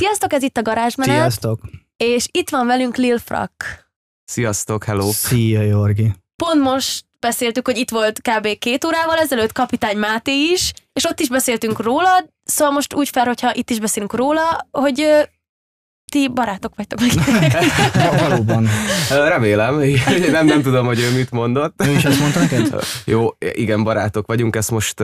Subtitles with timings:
[0.00, 1.60] Sziasztok, ez itt a garázsmenet, Sziasztok!
[1.96, 3.52] és itt van velünk Lil Frak.
[4.24, 5.10] Sziasztok, hello!
[5.10, 6.12] Szia, Jorgi!
[6.36, 8.58] Pont most beszéltük, hogy itt volt kb.
[8.58, 13.24] két órával ezelőtt Kapitány Máté is, és ott is beszéltünk róla, szóval most úgy fel,
[13.26, 15.06] hogyha itt is beszélünk róla, hogy
[16.12, 17.10] ti barátok vagytok meg.
[17.94, 18.66] Va- Valóban.
[19.10, 19.74] Remélem,
[20.30, 21.82] nem, nem tudom, hogy ő mit mondott.
[21.86, 22.74] Ő is ezt mondta neked?
[23.04, 25.02] Jó, igen, barátok vagyunk, ezt most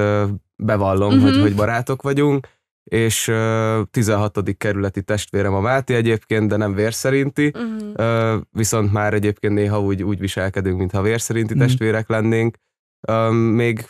[0.56, 1.22] bevallom, Mhm.
[1.22, 2.48] hogy, hogy barátok vagyunk,
[2.90, 4.56] és ö, 16.
[4.56, 7.90] kerületi testvérem a Máté egyébként, de nem vérszerinti, Mhm.
[7.94, 11.62] Ö, viszont már egyébként néha úgy, úgy viselkedünk, mintha vérszerinti Mhm.
[11.62, 12.56] testvérek lennénk.
[13.32, 13.84] Még,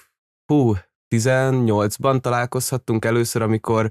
[0.53, 0.73] hú,
[1.15, 3.91] 18-ban találkozhattunk először, amikor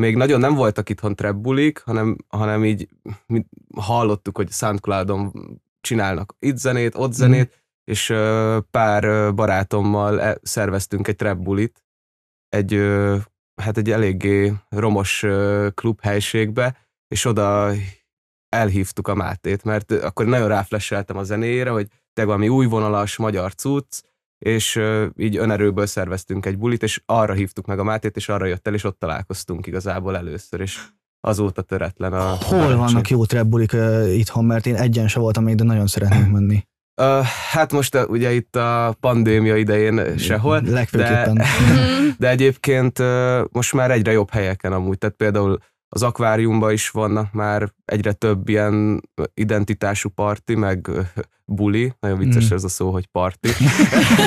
[0.00, 2.88] még nagyon nem voltak itthon trap bulik, hanem, hanem így
[3.26, 3.44] mi
[3.76, 5.32] hallottuk, hogy Soundcloudon
[5.80, 11.84] csinálnak itt zenét, ott zenét, és ö, pár barátommal e- szerveztünk egy trap bulit,
[12.48, 12.72] egy,
[13.62, 15.24] hát egy eléggé romos
[15.74, 16.76] klubhelységbe,
[17.08, 17.72] és oda
[18.48, 23.54] elhívtuk a Mátét, mert akkor nagyon ráflesseltem a zenéjére, hogy te valami új vonalas magyar
[23.54, 24.02] cucc,
[24.38, 24.80] és
[25.16, 28.74] így önerőből szerveztünk egy bulit, és arra hívtuk meg a Mátét, és arra jött el,
[28.74, 30.78] és ott találkoztunk igazából először, és
[31.20, 32.30] azóta töretlen a...
[32.30, 32.78] a Hol barátság.
[32.78, 36.66] vannak jó trapbulik uh, itthon, mert én egyen se voltam még, de nagyon szeretnék menni.
[36.94, 41.32] Ö, hát most uh, ugye itt a pandémia idején sehol, Legfőképpen.
[41.32, 42.08] Mhm.
[42.18, 47.32] de egyébként ö, most már egyre jobb helyeken amúgy, tehát például az akváriumban is vannak
[47.32, 49.00] már egyre több ilyen
[49.34, 50.90] identitású parti, meg
[51.44, 52.54] buli, nagyon vicces Mm.
[52.54, 53.48] ez a szó, hogy parti,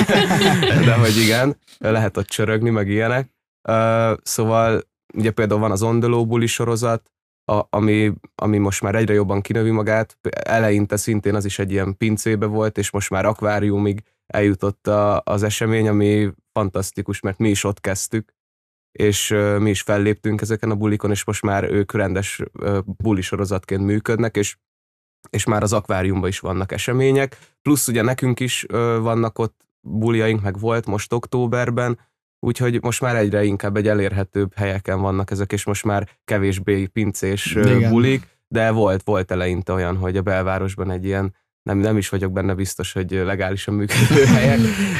[0.86, 3.30] de hogy igen, lehet ott csörögni, meg ilyenek.
[3.68, 4.80] Ö, Szóval
[5.14, 7.10] ugye például van az Ondeló buli sorozat,
[7.48, 11.96] a, ami, ami most már egyre jobban kinövi magát, eleinte szintén az is egy ilyen
[11.96, 17.64] pincébe volt, és most már akváriumig eljutott a, az esemény, ami fantasztikus, mert mi is
[17.64, 18.34] ott kezdtük,
[18.92, 23.22] és ö, mi is felléptünk ezeken a bulikon, és most már ők rendes ö, buli
[23.78, 24.56] működnek, és
[25.30, 30.42] és már az akváriumban is vannak események, plusz ugye nekünk is ö, vannak ott buliaink,
[30.42, 31.98] meg volt most októberben,
[32.40, 37.54] úgyhogy most már egyre inkább egy elérhetőbb helyeken vannak ezek, és most már kevésbé pincés
[37.54, 37.90] Igen.
[37.90, 42.32] bulik, de volt, volt eleinte olyan, hogy a belvárosban egy ilyen, nem, nem is vagyok
[42.32, 44.58] benne biztos, hogy legálisan működő helyek,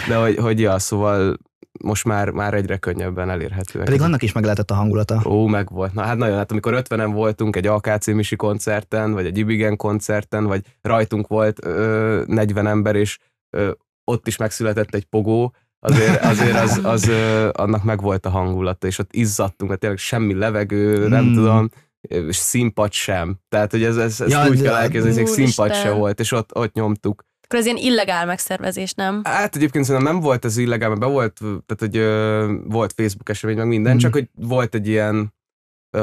[0.09, 1.37] de hogy, hogy ja, szóval
[1.81, 3.85] most már, már egyre könnyebben elérhetőek.
[3.85, 5.23] Pedig annak is meg lehetett a hangulata.
[5.25, 5.93] Ó, meg volt.
[5.95, 10.45] Na hát nagyon, hát amikor 50-en voltunk egy AKC Misi koncerten, vagy egy Ibigen koncerten,
[10.45, 13.19] vagy rajtunk volt ö, 40 ember, és
[13.51, 13.71] ö,
[14.05, 18.87] ott is megszületett egy pogó, azért, azért az, az ö, annak meg volt a hangulata,
[18.87, 21.35] és ott izzadtunk, hát tényleg semmi levegő, nem Mm.
[21.35, 21.69] tudom,
[22.01, 23.37] és színpad sem.
[23.49, 26.57] Tehát, hogy ez, ez, ez Ja, úgy kell elképzelni, hogy színpad se volt, és ott,
[26.57, 27.25] ott nyomtuk.
[27.45, 29.21] Akkor ez ilyen illegál megszervezés, nem?
[29.25, 33.29] Hát egyébként szerintem nem volt ez illegál, mert be volt, tehát hogy ö, volt Facebook
[33.29, 34.01] esemény, meg minden, Mhm.
[34.01, 35.35] csak hogy volt egy ilyen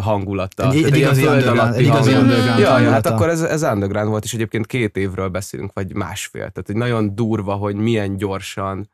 [0.02, 0.64] hangulata.
[0.72, 3.64] Egy, egy ilyen igazi föld underground, egy igazi underground Ja, ja, hát akkor ez, ez
[3.64, 6.40] underground volt, és egyébként két évről beszélünk, vagy másfél.
[6.42, 8.90] Tehát hogy nagyon durva, hogy milyen gyorsan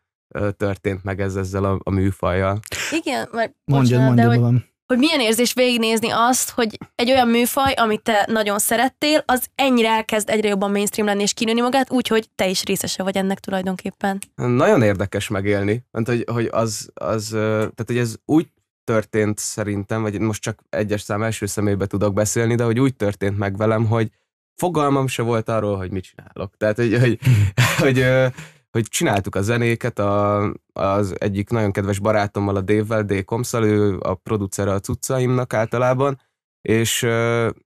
[0.58, 2.60] történt meg ez ezzel a, a műfajjal.
[2.92, 4.66] Igen, mert Mondjad, bocsánat, de mondjad, hogy, van.
[4.86, 9.90] hogy milyen érzés végignézni azt, hogy egy olyan műfaj, amit te nagyon szerettél, az ennyire
[9.90, 14.20] elkezd egyre jobban mainstream lenni és kinőni magát, úgyhogy te is részese vagy ennek tulajdonképpen.
[14.36, 18.48] Nagyon érdekes megélni, mert hogy, hogy az, az, tehát hogy ez úgy
[18.84, 23.38] történt szerintem, vagy most csak egyes szám első személybe tudok beszélni, de hogy úgy történt
[23.38, 24.10] meg velem, hogy
[24.56, 26.58] fogalmam se volt arról, hogy mit csinálok.
[26.58, 27.20] Tehát, hogy, hogy,
[27.84, 28.28] hogy, ö,
[28.72, 30.44] hogy csináltuk a zenéket, a,
[30.74, 33.24] az egyik nagyon kedves barátommal, a Dave-vel, D.
[33.24, 36.20] Komszal, ő a producere a cuccaimnak általában,
[36.62, 37.08] és,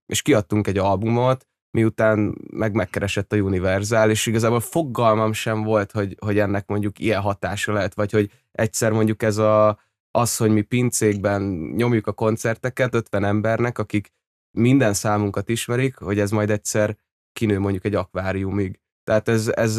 [0.06, 6.18] és kiadtunk egy albumot, miután meg megkeresett a Universal, és igazából fogalmam sem volt, hogy,
[6.20, 9.80] hogy ennek mondjuk ilyen hatása lehet, vagy hogy egyszer mondjuk ez a,
[10.12, 11.42] az, hogy mi pincékben
[11.76, 14.14] nyomjuk a koncerteket 50 embernek, akik
[14.52, 16.98] minden számunkat ismerik, hogy ez majd egyszer
[17.34, 18.80] kinő mondjuk egy akváriumig.
[19.06, 19.78] Tehát ez, ez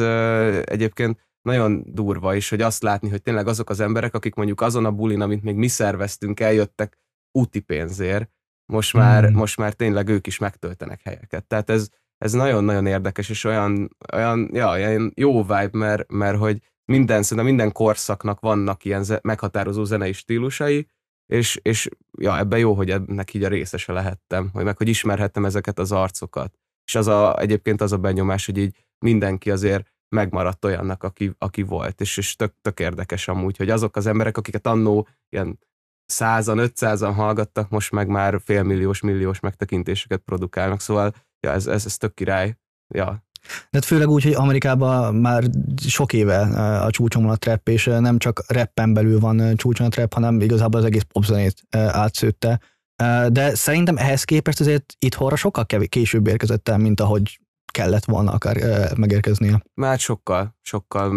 [0.67, 4.85] egyébként nagyon durva is, hogy azt látni, hogy tényleg azok az emberek, akik mondjuk azon
[4.85, 6.99] a bulin, amit még mi szerveztünk, eljöttek
[7.33, 8.31] úti pénzért,
[8.73, 9.35] most már, Mm.
[9.35, 11.45] most már tényleg ők is megtöltenek helyeket.
[11.47, 11.89] Tehát ez,
[12.19, 17.47] ez nagyon-nagyon érdekes, és olyan, olyan ja, ilyen jó vibe, mert, mert hogy minden, szerintem
[17.47, 20.89] minden korszaknak vannak ilyen ze- meghatározó zenei stílusai,
[21.27, 21.89] és, és
[22.19, 25.93] ja, ebben jó, hogy ennek így a részese lehettem, hogy meg hogy ismerhettem ezeket az
[25.93, 26.55] arcokat.
[26.85, 31.63] És az a, egyébként az a benyomás, hogy így mindenki azért megmaradt olyannak, aki, aki
[31.63, 35.59] volt, és, és tök, tök érdekes amúgy, hogy azok az emberek, akiket annó ilyen
[36.07, 41.97] százan, ötszázan hallgattak, most meg már félmilliós, milliós megtekintéseket produkálnak, szóval ja, ez, ez, ez
[41.97, 42.57] tök király.
[42.95, 45.45] Ja, De hát főleg úgy, hogy Amerikában már
[45.87, 46.41] sok éve
[46.81, 50.41] a csúcson van a trap, és nem csak rappen belül van csúcson a trap, hanem
[50.41, 52.61] igazából az egész popzenét átszőtte.
[53.29, 57.41] De szerintem ehhez képest azért itthonra sokkal kevés, később érkezett el, mint ahogy
[57.77, 58.57] kellett volna akár
[58.97, 59.63] megérkeznie.
[59.75, 61.09] Már sokkal, sokkal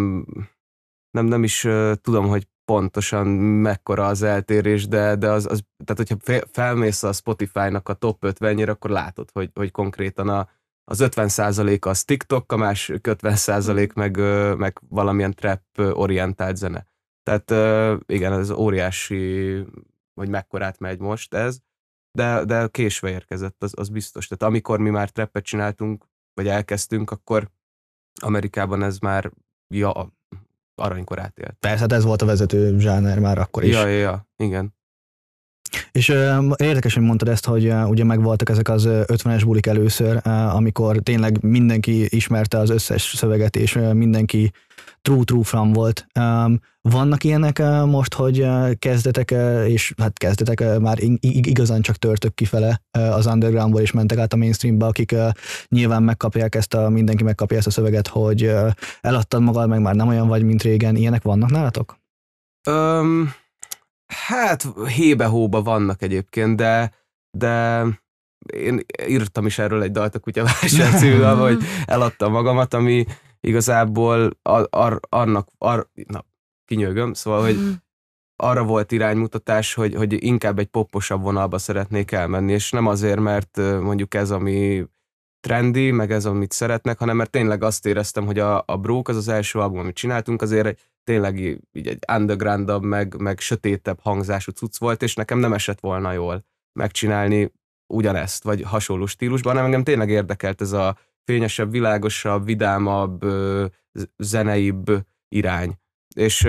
[1.12, 1.68] nem, nem is
[2.02, 7.14] tudom, hogy pontosan mekkora az eltérés, de, de az, az, tehát hogyha fe- felmész a
[7.14, 10.50] Spotify-nak a top 50 akkor látod, hogy, hogy konkrétan a,
[10.84, 14.18] az 50% az TikTok, a másik 50% meg,
[14.58, 16.86] meg valamilyen trap orientált zene.
[17.24, 17.52] Tehát
[18.08, 19.54] igen, ez óriási,
[20.14, 21.60] hogy mekkorát megy most ez,
[22.12, 24.28] de, de késve érkezett, az, az biztos.
[24.28, 26.09] Tehát amikor mi már trappet csináltunk,
[26.40, 27.50] vagy elkezdtünk, akkor
[28.22, 29.32] Amerikában ez már
[29.74, 30.14] ja,
[30.76, 31.56] aranykorát élt.
[31.60, 33.74] Persze, hát ez volt a vezető zsáner már akkor is.
[33.74, 34.76] Ja, ja, ja, igen.
[35.92, 39.66] És ö, érdekes, hogy mondtad ezt, hogy ö, ugye megvoltak ezek az ö, 50-es bulik
[39.66, 44.52] először, ö, amikor tényleg mindenki ismerte az összes szöveget, és ö, mindenki
[45.02, 46.08] true true from volt.
[46.20, 51.24] Um, vannak ilyenek ö, most, hogy ö, kezdetek, ö, és hát kezdetek ö, már ig-
[51.26, 55.28] ig- igazán csak törtök kifele ö, az undergroundból, és mentek át a mainstreambe, akik ö,
[55.68, 58.68] nyilván megkapják ezt a, mindenki megkapja ezt a szöveget, hogy ö,
[59.02, 60.96] eladtad magad, meg már nem olyan vagy, mint régen.
[60.96, 61.98] Ilyenek vannak nálatok?
[62.68, 63.32] Öm,
[64.14, 66.94] hát hébe-hóba vannak egyébként, de,
[67.38, 67.84] de
[68.54, 73.06] én írtam is erről egy dalt a kutyavásár című dalba, hogy eladtam magamat, ami
[73.40, 76.26] igazából ar, ar, annak, ar, na,
[76.66, 77.70] kinyögöm, szóval, hogy Mhm.
[78.36, 83.58] arra volt iránymutatás, hogy, hogy inkább egy popposabb vonalba szeretnék elmenni, és nem azért, mert
[83.58, 84.86] mondjuk ez, ami
[85.40, 89.16] trendi, meg ez, amit szeretnek, hanem mert tényleg azt éreztem, hogy a, a Brók az
[89.16, 91.40] az első album, amit csináltunk, azért tényleg
[91.72, 96.46] így egy undergroundabb, meg, meg sötétebb hangzású cucc volt, és nekem nem esett volna jól
[96.80, 97.52] megcsinálni
[97.94, 103.26] ugyanezt, vagy hasonló stílusban, hanem engem tényleg érdekelt ez a fényesebb, világosabb, vidámabb,
[104.18, 105.78] zeneibb irány.
[106.16, 106.42] És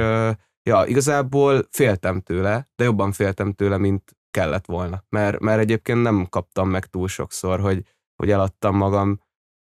[0.62, 5.04] ja, igazából féltem tőle, de jobban féltem tőle, mint kellett volna.
[5.08, 7.82] Mert, mert egyébként nem kaptam meg túl sokszor, hogy,
[8.20, 9.20] hogy eladtam magam.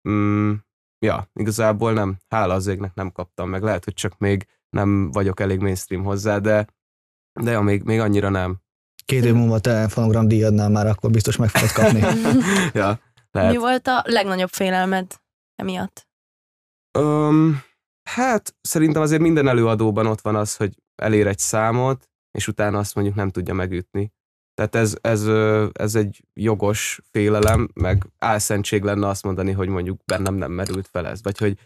[0.08, 0.52] Mm,
[0.98, 2.16] ja, igazából nem.
[2.28, 3.62] Hála az égnek nem kaptam meg.
[3.62, 6.66] Lehet, hogy csak még nem vagyok elég mainstream hozzá, de,
[7.40, 8.60] de ja, még, még annyira nem.
[9.04, 12.00] Két év múlva te fonogram díjadnál már, akkor biztos meg fogod kapni.
[12.80, 13.00] ja,
[13.30, 13.56] Mi lehet.
[13.56, 15.20] volt a legnagyobb félelmed
[15.54, 16.08] emiatt?
[16.98, 17.62] Um,
[18.10, 22.94] hát szerintem azért minden előadóban ott van az, hogy elér egy számot, és utána azt
[22.94, 24.12] mondjuk nem tudja megütni.
[24.56, 25.26] Tehát ez, ez,
[25.72, 31.06] ez egy jogos félelem, meg álszentség lenne azt mondani, hogy mondjuk bennem nem merült fel
[31.06, 31.58] ez, vagy hogy,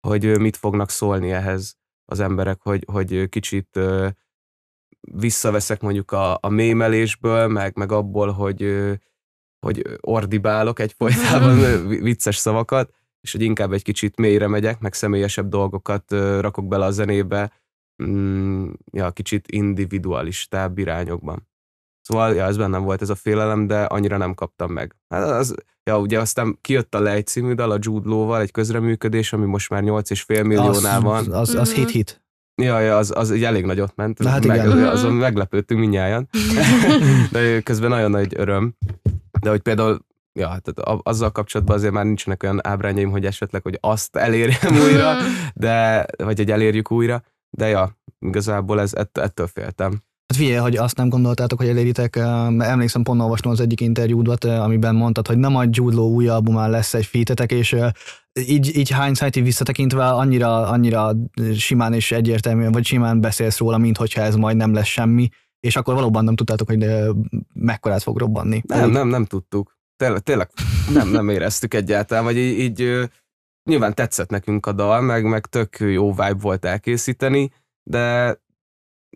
[0.00, 3.80] hogy mit fognak szólni ehhez az emberek, hogy, hogy kicsit
[5.00, 8.92] visszaveszek mondjuk a, a mémelésből, meg, meg abból, hogy,
[9.66, 11.58] hogy ordibálok egyfolytában
[12.08, 16.10] vicces szavakat, és hogy inkább egy kicsit mélyre megyek, meg személyesebb dolgokat
[16.40, 17.52] rakok bele a zenébe,
[18.02, 21.48] mm, ja, kicsit individualistább irányokban.
[22.08, 24.96] Szóval, ja, ez bennem volt ez a félelem, de annyira nem kaptam meg.
[25.08, 25.54] Hát az,
[25.84, 29.70] ja, ugye aztán kijött a Lej című dal a Jude Law-val, egy közreműködés, ami most
[29.70, 31.16] már 8,5 milliónál van.
[31.18, 31.78] Az, az, az Mhm.
[31.78, 32.22] hit-hit.
[32.62, 34.18] Ja, ja, az, az egy elég nagyot ment.
[34.18, 34.86] Na hát meg, igen.
[34.86, 36.28] Azon meglepődtünk mindnyájan.
[37.32, 38.74] De közben nagyon nagy öröm.
[39.40, 40.06] De hogy például
[40.38, 44.74] ja, tehát a- azzal kapcsolatban azért már nincsenek olyan ábrányaim, hogy esetleg, hogy azt elérjem
[44.88, 45.16] újra,
[45.54, 50.02] de, vagy hogy elérjük újra, de ja, igazából ez, ett, ettől féltem.
[50.26, 52.16] Hát figyelj, hogy azt nem gondoltátok, hogy eléritek,
[52.58, 56.70] emlékszem, pont olvastam az egyik interjúdat, amiben mondtad, hogy nem a Jude Law új albumán
[56.70, 57.76] lesz egy featetek, és
[58.40, 61.12] így, így hindsight visszatekintve annyira, annyira
[61.56, 65.28] simán és egyértelműen, vagy simán beszélsz róla, mint hogyha ez majd nem lesz semmi,
[65.60, 66.86] és akkor valóban nem tudtátok, hogy
[67.52, 68.62] mekkorát fog robbanni.
[68.66, 69.78] Nem, nem, nem tudtuk.
[69.96, 70.50] Tényleg, tényleg
[70.92, 73.08] nem, nem éreztük egyáltalán, vagy így, így
[73.70, 77.52] nyilván tetszett nekünk a dal, meg, meg tök jó vibe volt elkészíteni,
[77.90, 78.36] de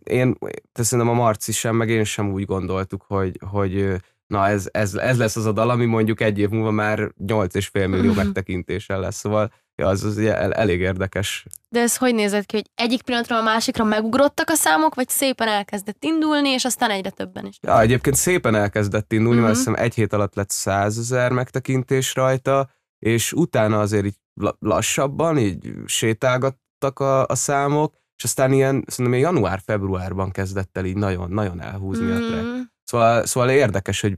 [0.05, 0.39] én,
[0.73, 3.95] te szerintem a Marci sem, meg én sem úgy gondoltuk, hogy, hogy
[4.27, 7.89] na ez, ez, ez lesz az a dal, ami mondjuk egy év múlva már 8,5
[7.89, 11.47] millió megtekintéssel lesz, szóval ja, az, az el, elég érdekes.
[11.69, 15.49] De ez hogy nézett ki, hogy egyik pillanatról a másikra megugrottak a számok, vagy szépen
[15.49, 17.59] elkezdett indulni, és aztán egyre többen is?
[17.61, 19.45] Ja, egyébként szépen elkezdett indulni, mm-hmm.
[19.47, 19.69] mert Mhm.
[19.69, 24.57] azt hiszem egy hét alatt lett 100 ezer megtekintés rajta, és utána azért így la-
[24.61, 30.97] lassabban, így sétálgattak a, a számok, és aztán ilyen, szerintem ilyen január-februárban kezdett el így
[30.97, 32.45] nagyon, nagyon elhúzni a track.
[32.45, 32.61] Mm.
[32.85, 34.17] Szóval, szóval érdekes, hogy,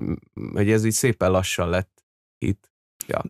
[0.53, 2.05] hogy ez így szépen lassan lett
[2.39, 2.73] itt.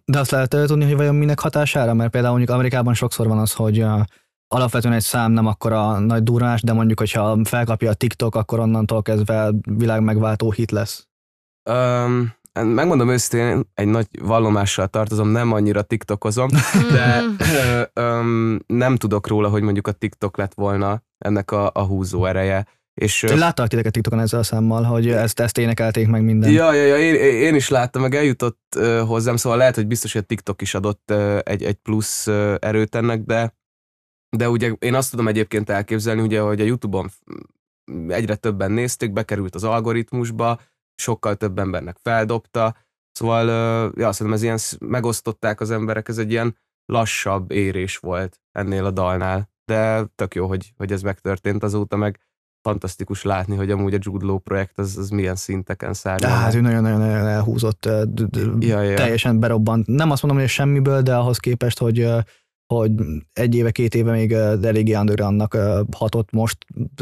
[0.05, 3.39] De azt lehet eh, tudni, hogy vajon minek hatására, mert például mondjuk Amerikában sokszor van
[3.39, 3.85] az, hogy
[4.49, 9.03] alapvetően egy szám nem akkora nagy durrás, de mondjuk, hogyha felkapja a TikTok, akkor onnantól
[9.03, 11.09] kezdve világ megváltó hit lesz.
[11.71, 16.49] Um, megmondom őszintén, egy nagy vallomással tartozom, nem annyira tiktokozom,
[16.93, 17.35] de Mm.
[17.39, 22.25] ö, öm, nem tudok róla, hogy mondjuk a TikTok lett volna ennek a, a húzó
[22.25, 26.51] ereje, És, Láttak titeket TikTokon ezzel a számmal, hogy ezt, ezt énekelték meg minden.
[26.51, 30.13] Ja, ja, ja én, én, is láttam, meg eljutott uh, hozzám, szóval lehet, hogy biztos,
[30.13, 33.59] hogy a TikTok is adott uh, egy, egy plusz uh, erőt ennek, de
[34.37, 37.11] de ugye én azt tudom egyébként elképzelni, ugye, hogy a YouTube-on
[38.09, 40.61] egyre többen nézték, bekerült az algoritmusba,
[41.01, 42.77] sokkal több embernek feldobta,
[43.13, 43.47] szóval
[43.97, 48.91] ja, szerintem ez ilyen megosztották az emberek, ez egy ilyen lassabb érés volt ennél a
[48.91, 52.21] dalnál, de tök jó, hogy, hogy ez megtörtént azóta, meg
[52.63, 56.19] fantasztikus látni, hogy amúgy a Jude Law projekt az, az milyen szinteken száll.
[56.21, 57.85] Hát ő nagyon-nagyon elhúzott,
[58.59, 58.97] ja, ja.
[58.97, 59.87] teljesen berobbant.
[59.87, 62.09] Nem azt mondom, hogy semmiből, de ahhoz képest, hogy
[62.75, 62.93] hogy
[63.33, 65.57] egy éve, két éve még eléggé undergroundnak
[65.97, 66.57] hatott most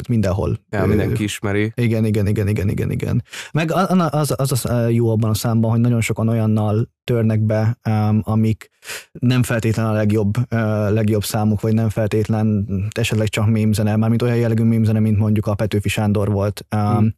[0.09, 0.59] mindenhol.
[0.71, 1.73] Ja, mindenki ismeri.
[1.75, 3.23] Igen, igen, igen, igen, igen, igen.
[3.53, 7.79] Meg az, az, az jó abban a számban, hogy nagyon sokan olyannal törnek be,
[8.21, 8.71] amik
[9.13, 10.35] nem feltétlen a legjobb,
[10.91, 15.55] legjobb számuk, vagy nem feltétlen esetleg csak mémzene, mármint olyan jellegű mémzene, mint mondjuk a
[15.55, 16.67] Petőfi Sándor volt.
[16.69, 17.15] Hmm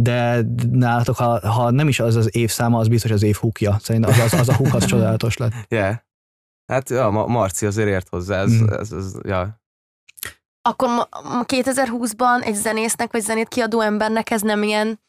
[0.00, 3.76] de nálatok, ha, ha nem is az az évszáma, az biztos az év húkja.
[3.80, 5.52] Szerintem az, az, az a húk az csodálatos lett.
[5.68, 5.94] Yeah.
[6.66, 8.66] Hát ja, Marci azért ért hozzá, ez, mm.
[8.68, 9.62] ez, ez, ja.
[10.62, 10.88] Akkor
[11.42, 15.00] 2020-ban egy zenésznek vagy zenét kiadó embernek ez nem ilyen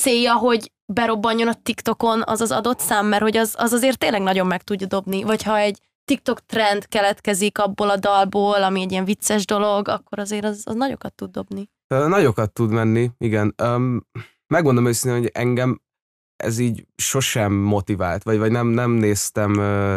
[0.00, 4.22] célja, hogy berobbanjon a TikTokon az az adott szám, mert hogy az, az azért tényleg
[4.22, 5.22] nagyon meg tudja dobni.
[5.22, 10.18] Vagy ha egy TikTok trend keletkezik abból a dalból, ami egy ilyen vicces dolog, akkor
[10.18, 11.70] azért az, az nagyokat tud dobni.
[11.86, 13.54] Nagyokat tud menni, igen.
[13.62, 14.06] Um,
[14.46, 15.80] megmondom őszintén, hogy engem
[16.36, 19.96] ez így sosem motivált, vagy, vagy nem, nem néztem uh,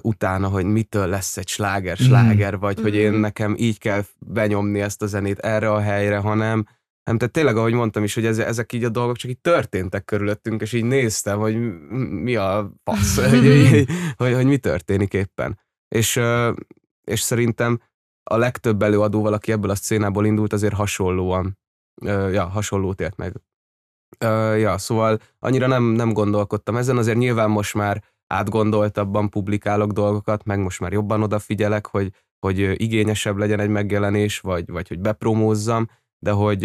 [0.00, 2.60] utána, hogy mitől lesz egy sláger, sláger, mm.
[2.60, 3.20] vagy hogy én mhm.
[3.20, 6.66] nekem így kell benyomni ezt a zenét erre a helyre, hanem
[7.04, 10.04] nem, tehát tényleg, ahogy mondtam is, hogy ez, ezek így a dolgok csak így történtek
[10.04, 11.56] körülöttünk, és így néztem, hogy
[12.10, 13.30] mi a fasz, hogy,
[13.70, 15.58] hogy, hogy, hogy mi történik éppen.
[15.88, 16.20] És,
[17.04, 17.80] és szerintem
[18.22, 21.58] a legtöbb előadóval, aki ebből a szcénából indult, azért hasonlóan,
[22.04, 23.40] ja, hasonlót ért meg.
[24.58, 30.58] Ja, szóval annyira nem, nem gondolkodtam ezen, azért nyilván most már átgondoltabban publikálok dolgokat, meg
[30.58, 35.86] most már jobban odafigyelek, hogy, hogy igényesebb legyen egy megjelenés, vagy, vagy hogy bepromózzam,
[36.18, 36.62] de hogy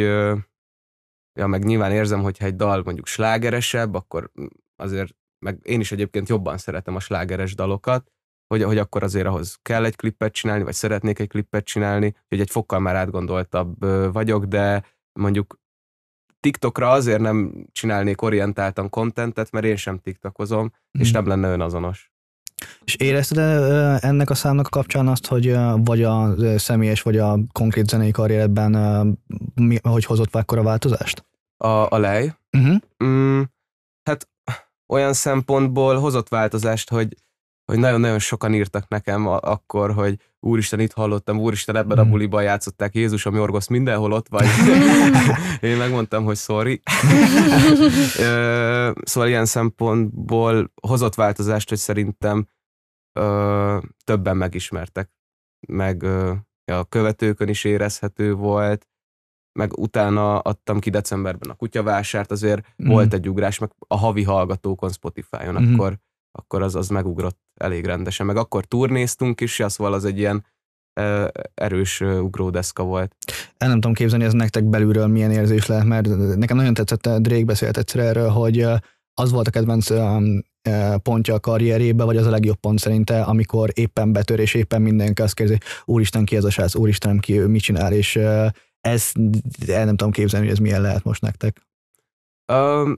[1.40, 4.32] ja, meg nyilván érzem, hogyha egy dal mondjuk slágeresebb, akkor
[4.76, 8.12] azért, meg én is egyébként jobban szeretem a slágeres dalokat,
[8.48, 12.40] hogy, hogy akkor azért ahhoz kell egy klippet csinálni, vagy szeretnék egy klippet csinálni, hogy
[12.40, 14.84] egy fokkal már átgondoltabb vagyok, de
[15.20, 15.60] mondjuk
[16.46, 21.02] TikTokra azért nem csinálnék orientáltan kontentet, mert én sem TikTokozom, mm.
[21.02, 22.12] és nem lenne önazonos.
[22.84, 23.38] És érezted
[24.04, 28.74] ennek a számnak a kapcsán azt, hogy vagy a személyes, vagy a konkrét zenei karrieredben
[29.82, 31.26] hogy hozott a változást?
[31.58, 32.34] A, a lej?
[32.58, 32.78] Uh-huh.
[33.04, 33.42] Mm,
[34.04, 34.30] hát
[34.88, 37.16] olyan szempontból hozott változást, hogy
[37.66, 42.12] hogy nagyon-nagyon sokan írtak nekem akkor, hogy úristen, itt hallottam, úristen, ebben a hmm.
[42.12, 44.48] buliban játszották Jézus, a Jorgosz mindenhol ott vagy.
[45.70, 46.82] Én megmondtam, hogy sorry.
[49.04, 52.48] szóval ilyen szempontból hozott változást, hogy szerintem
[54.04, 55.10] többen megismertek.
[55.68, 56.04] Meg
[56.66, 58.88] a követőkön is érezhető volt,
[59.60, 62.88] meg utána adtam ki decemberben a kutyavásárt, azért mm.
[62.88, 65.74] volt egy ugrás, meg a havi hallgatókon Spotify-on, mm.
[65.74, 66.00] akkor
[66.36, 68.26] akkor az, az megugrott elég rendesen.
[68.26, 70.46] Meg akkor turnéztunk is, szóval az egy ilyen
[71.54, 73.16] erős ugródeszka volt.
[73.58, 77.46] El nem tudom képzelni, ez nektek belülről milyen érzés lehet, mert nekem nagyon tetszett, Drake
[77.46, 78.68] beszélt egyszer erről, hogy
[79.14, 79.88] az volt a kedvenc
[81.04, 85.22] pontja a karrierébe, vagy az a legjobb pont szerinte, amikor éppen betör, és éppen mindenki
[85.22, 88.16] azt kérdezi, úristen ki ez a srác, úristen ki ő mit csinál, és
[88.80, 89.12] ez
[89.68, 91.62] el nem tudom képzelni, hogy ez milyen lehet most nektek.
[92.48, 92.90] Uh,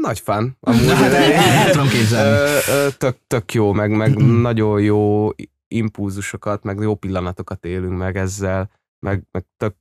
[0.00, 0.56] nagy fan.
[0.60, 2.62] Amúgy, el tudom képzelni.
[2.98, 5.28] Tök, tök jó, meg, meg nagyon jó
[5.68, 9.76] impulzusokat, meg jó pillanatokat élünk meg ezzel, meg, meg tök,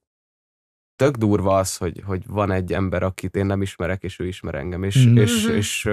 [0.95, 4.55] tök durva az, hogy, hogy van egy ember, akit én nem ismerek, és ő ismer
[4.55, 5.17] engem, és, mm-hmm.
[5.17, 5.89] és, és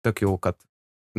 [0.00, 0.66] tök jókat.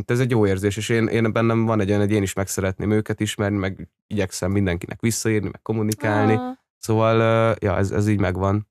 [0.05, 2.47] Ez egy jó érzés, és én, én bennem van egy olyan, hogy én is meg
[2.47, 6.33] szeretném őket ismerni, meg igyekszem mindenkinek visszaírni, meg kommunikálni.
[6.33, 6.57] Ah.
[6.77, 8.67] Szóval, ja, ez, ez így megvan.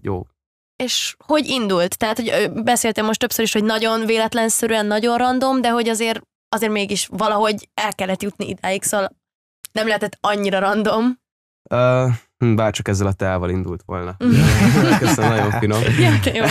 [0.00, 0.26] Jó
[0.76, 1.98] és hogy indult?
[1.98, 6.72] Tehát, hogy beszéltem most többször is, hogy nagyon véletlenszerűen, nagyon random, de hogy azért, azért
[6.72, 9.16] mégis valahogy el kellett jutni idáig, szóval
[9.72, 11.18] nem lehetett annyira random.
[11.70, 14.16] Uh, bár csak ezzel a teával indult volna.
[14.98, 15.82] Köszönöm, nagyon finom.
[15.98, 16.44] Ja, jó.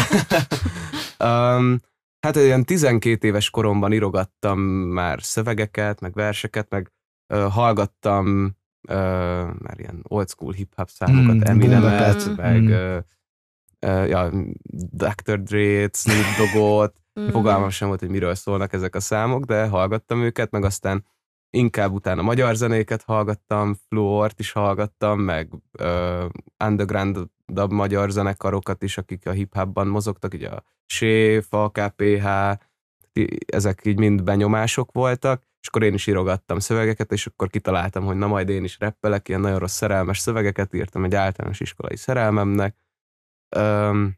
[1.27, 1.79] um,
[2.19, 6.91] hát olyan 12 éves koromban írogattam már szövegeket, meg verseket, meg
[7.33, 8.55] uh, hallgattam
[8.87, 8.95] uh,
[9.37, 12.71] már ilyen old school hip-hop számokat, mm, Eminemet, meg mm.
[12.71, 12.97] uh,
[13.85, 14.31] ja,
[14.91, 15.43] Dr.
[15.43, 17.27] Dre-t, Snoop Dogg-ot, mm.
[17.27, 21.05] fogalmam sem volt, hogy miről szólnak ezek a számok, de hallgattam őket, meg aztán
[21.49, 25.49] inkább utána magyar zenéket hallgattam, Fluort is hallgattam, meg
[25.79, 26.25] uh,
[26.65, 27.17] underground
[27.69, 32.27] magyar zenekarokat is, akik a hip-hopban mozogtak, ugye a Séf, a KPH,
[33.45, 38.15] ezek így mind benyomások voltak, és akkor én is írogattam szövegeket, és akkor kitaláltam, hogy
[38.15, 42.75] na majd én is reppelek, ilyen nagyon rossz szerelmes szövegeket írtam egy általános iskolai szerelmemnek.
[43.55, 44.17] Um,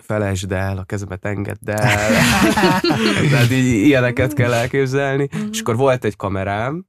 [0.00, 1.78] felejtsd el, a kezemet engedd el.
[3.30, 5.28] Tehát így ilyeneket kell elképzelni.
[5.32, 5.50] és mhm.
[5.60, 6.86] akkor volt egy kamerám,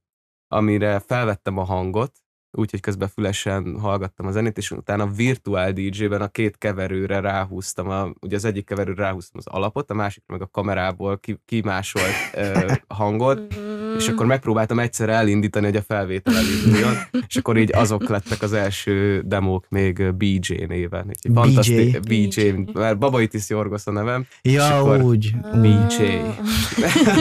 [0.47, 2.11] amire felvettem a hangot,
[2.51, 7.89] úgyhogy közben fülesen hallgattam a zenét, és utána a virtuál DJ-ben a két keverőre ráhúztam,
[7.89, 12.05] a, ugye az egyik keverőre ráhúztam az alapot, a másik meg a kamerából ki, kimásolt
[12.35, 13.55] uh, hangot,
[13.97, 16.93] és akkor megpróbáltam egyszer elindítani, hogy a felvétel elinduljon,
[17.27, 21.05] és akkor így azok lettek az első demók még BJ néven.
[21.21, 21.97] Egy BJ?
[22.07, 24.25] BJ, mert Babaitis Jorgos a nevem.
[24.41, 25.35] Ja, úgy.
[25.61, 26.03] BJ.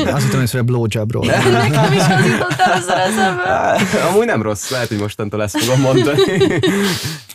[0.07, 1.27] Azt hittem, hogy blowjobról.
[1.27, 3.79] Nekem is az jutott el
[4.11, 6.23] Amúgy nem rossz, lehet, hogy mostantól ezt fogom mondani.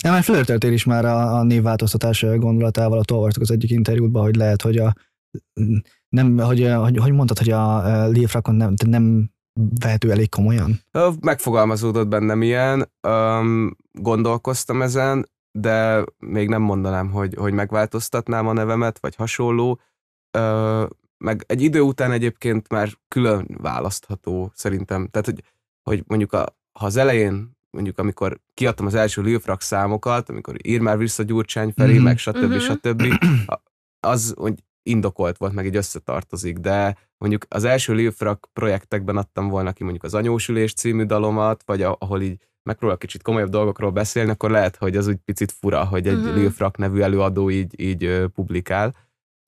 [0.03, 4.35] Ja, mert flörtöltél is már a, a névváltoztatás gondolatával, a olvastuk az egyik interjútban, hogy
[4.35, 4.93] lehet, hogy a
[6.09, 9.29] nem, hogy, hogy, hogy mondtad, hogy a Leafrakon nem, nem
[9.79, 10.79] vehető elég komolyan?
[11.21, 18.99] Megfogalmazódott bennem ilyen, um, gondolkoztam ezen, de még nem mondanám, hogy, hogy megváltoztatnám a nevemet,
[18.99, 19.79] vagy hasonló.
[20.37, 25.07] Uh, meg egy idő után egyébként már külön választható szerintem.
[25.07, 25.43] Tehát, hogy,
[25.83, 26.45] hogy mondjuk a,
[26.79, 31.71] ha az elején mondjuk amikor kiadtam az első Lilfrak számokat, amikor ír már vissza Gyurcsány
[31.75, 32.03] felé, mm-hmm.
[32.03, 32.37] meg stb.
[32.37, 32.57] Mm-hmm.
[32.57, 33.03] stb.
[33.99, 39.73] Az, hogy indokolt volt, meg így összetartozik, de mondjuk az első Lilfrak projektekben adtam volna
[39.73, 42.37] ki mondjuk az Anyósülés című dalomat, vagy ahol így
[42.69, 46.35] megpróbál kicsit komolyabb dolgokról beszélni, akkor lehet, hogy az úgy picit fura, hogy egy uh-huh.
[46.35, 48.95] Lilfrak nevű előadó így, így publikál.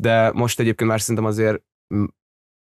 [0.03, 1.63] De most egyébként már szerintem azért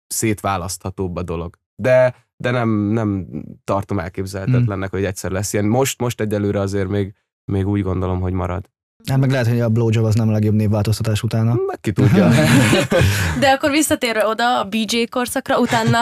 [0.07, 1.59] szétválaszthatóbb a dolog.
[1.83, 3.27] De, de nem, nem
[3.65, 4.91] tartom elképzelhetetlennek, uh-huh.
[4.91, 5.65] hogy egyszer lesz ilyen.
[5.65, 7.15] Most, most egyelőre azért még,
[7.45, 8.71] még úgy gondolom, hogy marad.
[9.09, 11.55] Hát meg lehet, hogy a blowjob az nem a legjobb névváltoztatás utána.
[11.67, 12.29] Meg ki tudja.
[13.41, 16.01] De akkor visszatérve oda a BJ korszakra, utána,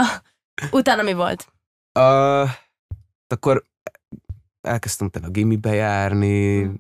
[0.71, 1.47] utána mi volt?
[1.99, 2.51] Uh,
[3.27, 3.65] akkor
[4.61, 6.71] elkezdtem a gimibe járni,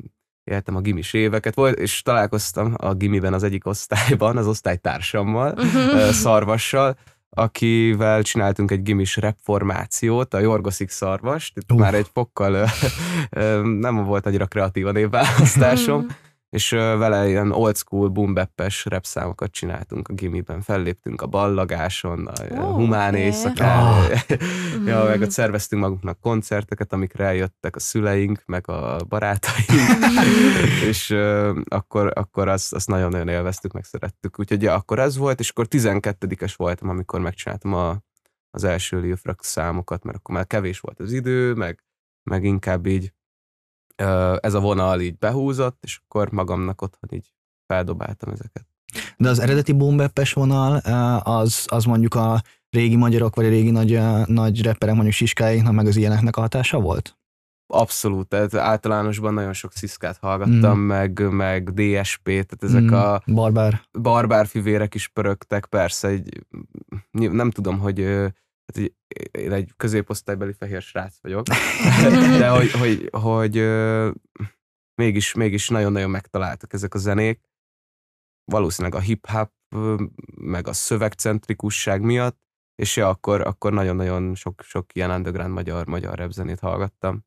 [0.44, 6.10] éltem a gimis éveket, volt, és találkoztam a gimiben az egyik osztályban, az osztálytársammal, uh-huh.
[6.10, 6.96] Szarvassal,
[7.34, 11.78] akivel csináltunk egy gimis reformációt, a Jorgoszik Szarvast, itt uh.
[11.78, 12.68] már egy fokkal
[13.80, 16.06] nem volt annyira kreatív a névválasztásom,
[16.54, 22.44] és vele ilyen old school, boombeppes rap számokat csináltunk a gimiben, felléptünk a ballagáson, a
[22.50, 23.20] oh, humán okay.
[23.20, 24.20] éjszakán, oh.
[24.86, 29.68] ja, meg ott szerveztünk magunknak koncerteket, amikre eljöttek a szüleink, meg a barátaink,
[30.88, 35.40] és uh, akkor, akkor azt, azt nagyon-nagyon élveztük, meg szerettük, úgyhogy ja, akkor ez volt,
[35.40, 37.98] és akkor 12-es voltam, amikor megcsináltam a,
[38.50, 41.84] az első Lilfrak számokat, mert akkor már kevés volt az idő, meg,
[42.30, 43.12] meg inkább így
[44.40, 47.33] ez a vonal így behúzott, és akkor magamnak otthon így
[47.66, 48.66] feldobáltam ezeket.
[49.16, 50.76] De az eredeti bombeppes vonal,
[51.18, 55.87] az, az mondjuk a régi magyarok, vagy a régi nagy, nagy reperek, mondjuk siskáiknak, meg
[55.87, 57.18] az ilyeneknek a hatása volt?
[57.66, 60.87] Abszolút, tehát általánosban nagyon sok sziszkát hallgattam, mm.
[60.87, 62.92] meg, meg DSP, tehát ezek mm.
[62.92, 63.83] a barbár.
[64.00, 66.46] barbár fivérek is pörögtek, persze, egy,
[67.11, 67.98] nem tudom, hogy
[68.66, 68.92] hát
[69.31, 71.46] én egy középosztálybeli fehér srác vagyok,
[72.38, 73.55] de hogy, hogy, hogy
[74.94, 77.40] mégis, mégis nagyon-nagyon megtaláltak ezek a zenék.
[78.44, 79.50] Valószínűleg a hip-hop,
[80.35, 82.42] meg a szövegcentrikusság miatt,
[82.74, 87.24] és ja, akkor, akkor nagyon-nagyon sok, sok ilyen underground magyar, magyar rap zenét hallgattam.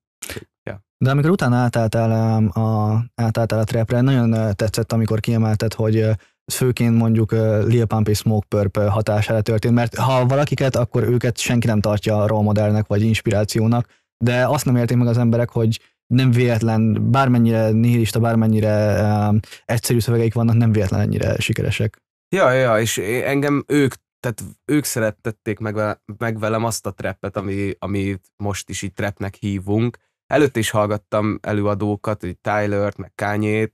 [0.64, 0.86] Ja.
[0.98, 2.12] De amikor utána átálltál
[2.48, 6.10] a, átálltál a trapre, nagyon tetszett, amikor kiemelted, hogy
[6.54, 11.68] főként mondjuk Lil Pump és Smoke Purp hatására történt, mert ha valakiket, akkor őket senki
[11.68, 13.88] nem tartja role modellnek vagy inspirációnak,
[14.24, 15.80] de azt nem érték meg az emberek, hogy
[16.14, 21.98] nem véletlen, bármennyire nihilista, bármennyire um, egyszerű szövegeik vannak, nem véletlen ennyire sikeresek.
[22.36, 27.76] Ja, ja, és engem ők, tehát ők szerettették meg, meg velem azt a treppet, ami,
[27.80, 29.98] amit most is így trapnek hívunk.
[30.26, 33.70] Előtt is hallgattam előadókat, hogy Tyler-t, meg kanye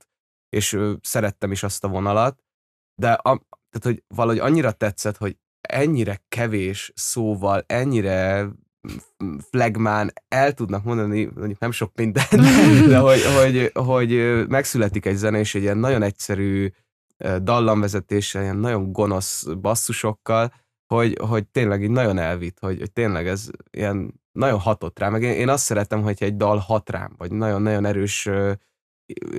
[0.48, 2.43] és szerettem is azt a vonalat,
[2.94, 8.48] de a, tehát, hogy valahogy annyira tetszett, hogy ennyire kevés szóval, ennyire
[9.50, 12.28] flagmán el tudnak mondani, mondjuk nem sok mindent,
[12.88, 16.68] de hogy, hogy, hogy megszületik egy zene, és egy ilyen nagyon egyszerű
[17.42, 20.52] dallamvezetéssel, ilyen nagyon gonosz basszusokkal,
[20.86, 25.22] hogy, hogy tényleg így nagyon elvitt, hogy, hogy tényleg ez ilyen nagyon hatott rám, meg
[25.22, 28.28] én, én azt szeretem, hogy egy dal hat rám, vagy nagyon-nagyon erős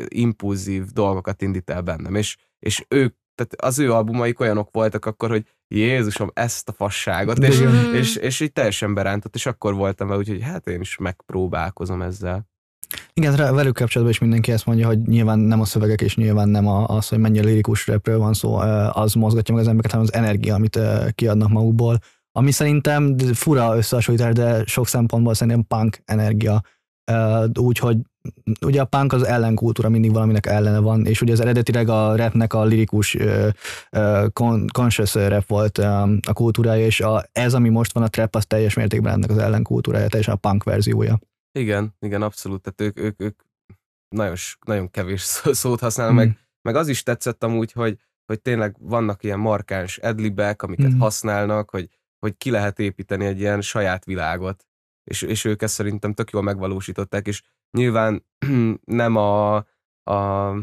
[0.08, 5.30] impulzív dolgokat indít el bennem, és, és ők tehát az ő albumaik olyanok voltak akkor,
[5.30, 10.20] hogy Jézusom, ezt a fasságot, és, és, és így teljesen berántott, és akkor voltam vele,
[10.20, 12.48] úgyhogy hát én is megpróbálkozom ezzel.
[13.14, 16.68] Igen, velük kapcsolatban is mindenki ezt mondja, hogy nyilván nem a szövegek, és nyilván nem
[16.68, 18.56] a- az, hogy mennyire lirikus rapről van szó,
[18.92, 20.80] az mozgatja meg az embereket, hanem az energia, amit
[21.16, 22.00] kiadnak magukból.
[22.32, 26.62] Ami szerintem fura összehasonlítás, de sok szempontból szerintem punk energia.
[27.60, 27.98] Úgyhogy
[28.66, 32.54] ugye a punk az ellenkultúra mindig valaminek ellene van, és ugye az eredetileg a rapnek
[32.54, 33.18] a lirikus
[34.72, 38.74] conscious rap volt a kultúrája, és a, ez, ami most van a trap, az teljes
[38.74, 41.20] mértékben ennek az ellenkultúrája, teljesen a punk verziója.
[41.60, 42.62] Igen, igen, abszolút.
[42.62, 43.40] Tehát ők, ők, ők
[44.16, 46.26] nagyon, nagyon kevés szó- szót használnak, Hmm.
[46.26, 51.00] meg, meg az is tetszett amúgy, hogy, hogy tényleg vannak ilyen markáns edlibek, amiket Mhm.
[51.00, 51.90] használnak, hogy,
[52.20, 54.66] hogy ki lehet építeni egy ilyen saját világot.
[55.10, 58.26] És, és ők ezt szerintem tök jól megvalósították, és nyilván
[59.02, 59.56] nem a,
[60.12, 60.54] a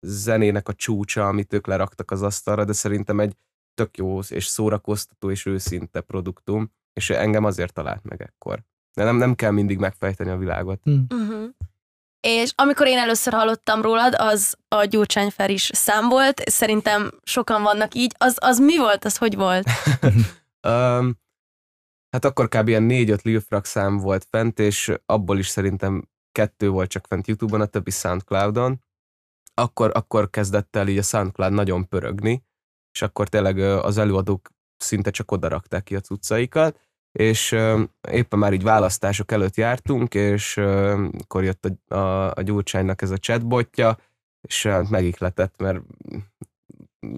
[0.00, 3.36] zenének a csúcsa, amit ők leraktak az asztalra, de szerintem egy
[3.74, 8.62] tök jó és szórakoztató és őszinte produktum, és engem azért talált meg ekkor.
[8.94, 10.80] De nem, nem kell mindig megfejteni a világot.
[10.84, 11.48] Uh-huh.
[12.20, 17.94] És amikor én először hallottam rólad, az a Gyurcsány Feris szám volt, szerintem sokan vannak
[17.94, 18.14] így.
[18.18, 19.68] Az, az mi volt, az hogy volt?
[20.66, 21.16] Um,
[22.10, 22.68] hát akkor kb.
[22.68, 27.60] ilyen négy-öt Lil szám volt fent, és abból is szerintem kettő volt csak fent YouTube-on,
[27.60, 28.84] a többi Soundcloud-on.
[29.54, 32.44] Akkor, akkor kezdett el így a Soundcloud nagyon pörögni,
[32.92, 36.80] és akkor tényleg az előadók szinte csak oda rakták ki a cuccaikat,
[37.12, 37.52] és
[38.10, 43.18] éppen már így választások előtt jártunk, és akkor jött a, a, a Gyurcsánynak ez a
[43.18, 43.98] chatbotja,
[44.48, 45.80] és megikletett, mert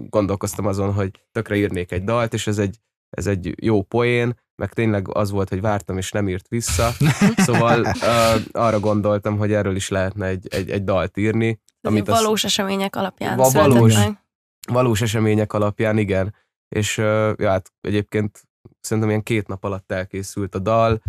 [0.09, 2.77] gondolkoztam azon, hogy tökre írnék egy dalt, és ez egy,
[3.09, 6.89] ez egy jó poén, meg tényleg az volt, hogy vártam, és nem írt vissza.
[7.47, 11.59] Szóval uh, arra gondoltam, hogy erről is lehetne egy, egy, egy dalt írni.
[11.81, 13.95] Ez Amit valós események alapján Va- valós.
[13.95, 14.23] meg.
[14.67, 16.35] Valós események alapján, igen.
[16.75, 18.43] És uh, ja, hát egyébként
[18.79, 21.01] szerintem ilyen két nap alatt elkészült a dal,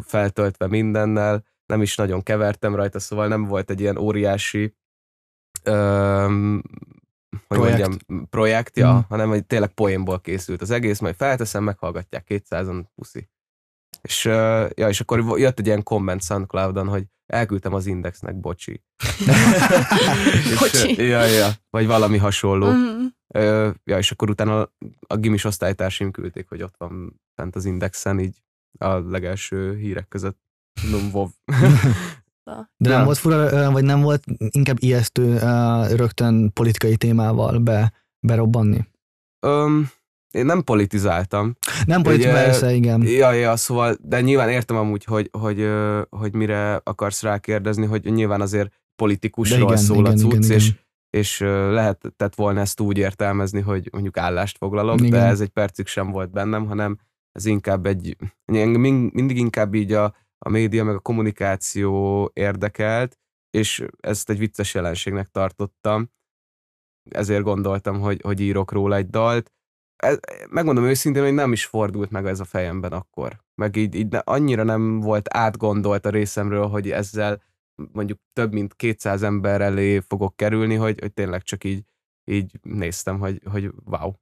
[0.00, 4.74] feltöltve mindennel, nem is nagyon kevertem rajta, szóval nem volt egy ilyen óriási
[5.70, 6.62] um,
[7.46, 7.78] hogy Projekt.
[7.88, 9.02] mondjam, projekt, ja, Mhm.
[9.08, 13.28] hanem hogy tényleg poénból készült az egész, majd felteszem, meghallgatják 200-an, puszi.
[14.00, 14.24] És,
[14.74, 18.82] ja, és akkor jött egy ilyen komment SoundCloud-on, hogy elküldtem az Indexnek, bocsi.
[20.50, 21.02] és, Bocsi.
[21.02, 22.72] Ja, ja, vagy valami hasonló.
[23.34, 24.72] Ö, ja, és akkor utána
[25.06, 28.42] a gimis osztálytársim küldték, hogy ott van fent az Indexen, így
[28.78, 30.38] a legelső hírek között.
[30.82, 31.30] Tudom, Vov.
[32.76, 33.04] De nem Ja.
[33.04, 35.38] volt fura, vagy nem volt inkább ijesztő
[35.96, 37.92] rögtön politikai témával be,
[38.26, 38.88] berobbanni?
[39.46, 39.88] Öm,
[40.30, 41.56] én nem politizáltam.
[41.86, 43.02] Nem politikai, Ugye- persze, igen.
[43.02, 45.68] Ja, ja, szóval, de nyilván értem amúgy, hogy, hogy,
[46.10, 50.64] hogy mire akarsz rákérdezni, hogy nyilván azért politikusról igen, szól igen, a cucc, igen, és,
[50.66, 50.78] igen.
[51.10, 55.10] és ö, lehetett volna ezt úgy értelmezni, hogy mondjuk állást foglalok, Igen.
[55.10, 56.98] de ez egy percig sem volt bennem, hanem
[57.32, 63.18] ez inkább egy, mindig inkább így a, a média meg a kommunikáció érdekelt,
[63.50, 66.10] és ezt egy vicces jelenségnek tartottam,
[67.10, 69.52] ezért gondoltam, hogy, hogy írok róla egy dalt.
[69.96, 70.18] Ez,
[70.50, 73.42] megmondom őszintén, hogy nem is fordult meg ez a fejemben akkor.
[73.54, 77.42] Meg így, így annyira nem volt átgondolt a részemről, hogy ezzel
[77.92, 81.84] mondjuk több mint 200 ember elé fogok kerülni, hogy, hogy tényleg csak így,
[82.24, 84.12] így néztem, hogy, hogy wow.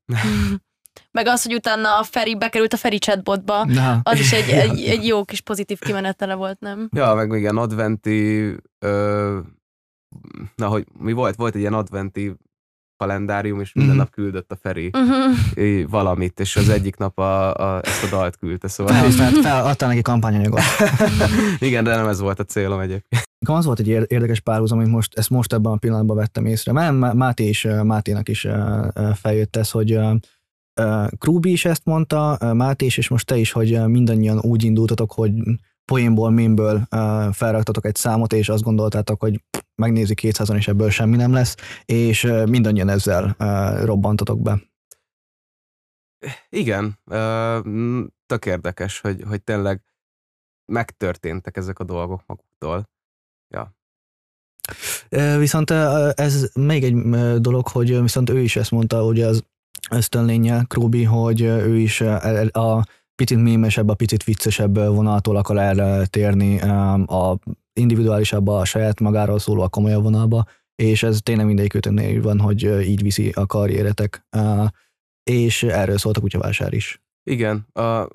[1.11, 4.83] Meg az, hogy utána a Feri bekerült a Feri chatbotba, Na, az is egy, egy,
[4.95, 6.89] egy jó kis pozitív kimenetele volt, nem?
[6.93, 9.39] Ja, meg még ilyen adventi, ö,
[10.55, 11.37] na, hogy mi volt?
[11.37, 12.35] Volt egy ilyen adventi
[12.97, 14.03] kalendárium, és minden Mhm.
[14.05, 14.91] nap küldött a Feri
[15.55, 19.65] ö, valamit, és az egyik nap a, a, ezt a dalt küldte, szóval felhasznált, fel,
[19.67, 20.61] adtál neki kampányanyagot.
[21.61, 23.23] igen, de nem ez volt a célom egyébként.
[23.49, 26.73] Az volt egy ér- érdekes párhuzam, amit most, ezt most ebben a pillanatban vettem észre.
[26.73, 28.47] Már Má- Máté is, Máténak is
[29.15, 29.99] feljött ez, hogy
[31.19, 35.33] Krúbi is ezt mondta, Máté is, és most te is, hogy mindannyian úgy indultatok, hogy
[35.85, 36.87] poénból, mémből
[37.33, 42.33] felraktatok egy számot, és azt gondoltátok, hogy megnézi 200 és ebből semmi nem lesz, és
[42.47, 43.37] mindannyian ezzel
[43.85, 44.61] robbantatok be.
[46.49, 46.99] Igen,
[48.27, 49.83] tök érdekes, hogy, hogy tényleg
[50.73, 52.89] megtörténtek ezek a dolgok maguktól.
[55.09, 55.71] Ö, Viszont
[56.15, 56.95] ez még egy
[57.41, 59.45] dolog, hogy viszont ő is ezt mondta, ugye az
[59.91, 62.01] ösztönlénye, Krubi, hogy ő is
[62.51, 67.39] a picit mémesebb, a picit viccesebb vonaltól akar eltérni a
[67.73, 73.03] individuálisabb, a saját magáról szóló, a komolyabb vonalba, és ez tényleg mindegyikőtöknél van, hogy így
[73.03, 74.27] viszi a karrieretek,
[75.23, 77.03] és erről szólt a kutyavásár is.
[77.31, 78.09] Igen, a,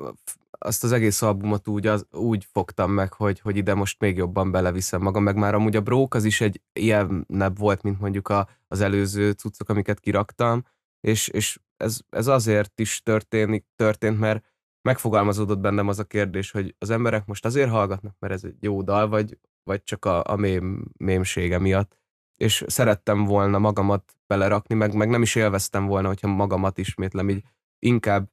[0.51, 4.51] azt az egész albumot úgy, az, úgy fogtam meg, hogy, hogy ide most még jobban
[4.51, 8.47] beleviszem magam, meg már amúgy a Brók az is egy ilyennebb volt, mint mondjuk a,
[8.67, 10.63] az előző cuccok, amiket kiraktam,
[11.01, 14.45] és, és ez, ez azért is történik, történt, mert
[14.81, 18.81] megfogalmazódott bennem az a kérdés, hogy az emberek most azért hallgatnak, mert ez egy jó
[18.81, 21.97] dal, vagy vagy csak a, a mém, mémsége miatt.
[22.35, 27.43] És szerettem volna magamat belerakni, meg, meg nem is élveztem volna, hogyha magamat ismétlem, így
[27.79, 28.29] inkább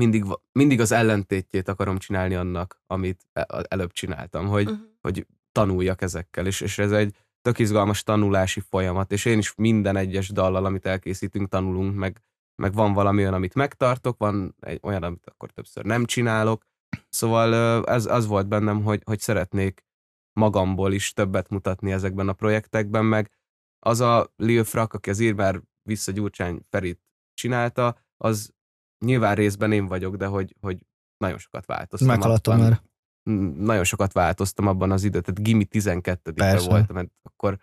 [0.00, 4.86] mindig, mindig az ellentétjét akarom csinálni annak, amit e, előbb csináltam, hogy, uh-huh.
[5.00, 9.96] hogy tanuljak ezekkel, és, és ez egy tök izgalmas tanulási folyamat, és én is minden
[9.96, 12.22] egyes dallal, amit elkészítünk, tanulunk, meg,
[12.54, 16.64] meg van valami olyan, amit megtartok, van egy olyan, amit akkor többször nem csinálok,
[17.08, 19.84] szóval ez az volt bennem, hogy, hogy szeretnék
[20.32, 23.30] magamból is többet mutatni ezekben a projektekben, meg
[23.78, 27.00] az a Lil Frak, aki az írvár vissza Gyurcsány Ferit
[27.34, 28.52] csinálta, az
[29.04, 30.86] nyilván részben én vagyok, de hogy, hogy
[31.16, 32.08] nagyon sokat változtam.
[32.08, 32.82] Meghaladtam már.
[33.56, 36.32] Nagyon sokat változtam abban az időt, tehát Gimi 12
[36.66, 37.58] voltam, mert akkor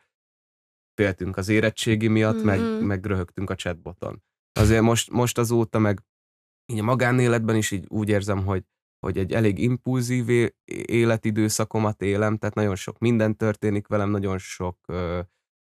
[0.93, 2.45] féltünk az érettségi miatt, mm-hmm.
[2.45, 4.23] meg, meg röhögtünk a chatboton.
[4.60, 6.04] Azért most, most azóta meg
[6.65, 8.63] így a magánéletben is így úgy érzem, hogy,
[9.00, 10.52] hogy egy elég impulzív
[10.86, 15.19] életidőszakomat élem, tehát nagyon sok minden történik velem, nagyon sok ö,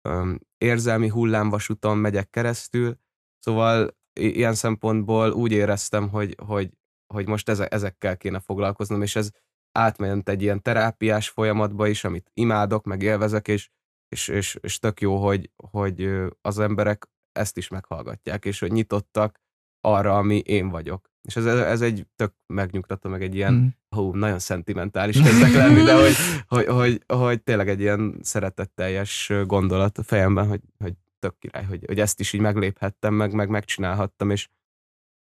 [0.09, 2.99] ö, érzelmi hullámvasúton megyek keresztül,
[3.39, 6.71] szóval ilyen szempontból úgy éreztem, hogy, hogy,
[7.15, 9.31] hogy most ezekkel kéne foglalkoznom, és ez
[9.79, 13.71] átment egy ilyen terápiás folyamatba is, amit imádok, meg élvezek, és,
[14.09, 19.41] és, és, és tök jó, hogy, hogy az emberek ezt is meghallgatják, és hogy nyitottak
[19.81, 21.11] arra, ami én vagyok.
[21.23, 23.67] És ez, ez egy tök megnyugtató, meg egy ilyen, mm.
[23.97, 26.15] hú, nagyon szentimentális kezdek lenni, de hogy,
[26.47, 31.85] hogy, hogy, hogy tényleg egy ilyen szeretetteljes gondolat a fejemben, hogy, hogy tök király, hogy,
[31.87, 34.49] hogy ezt is így megléphettem, meg, meg megcsinálhattam, és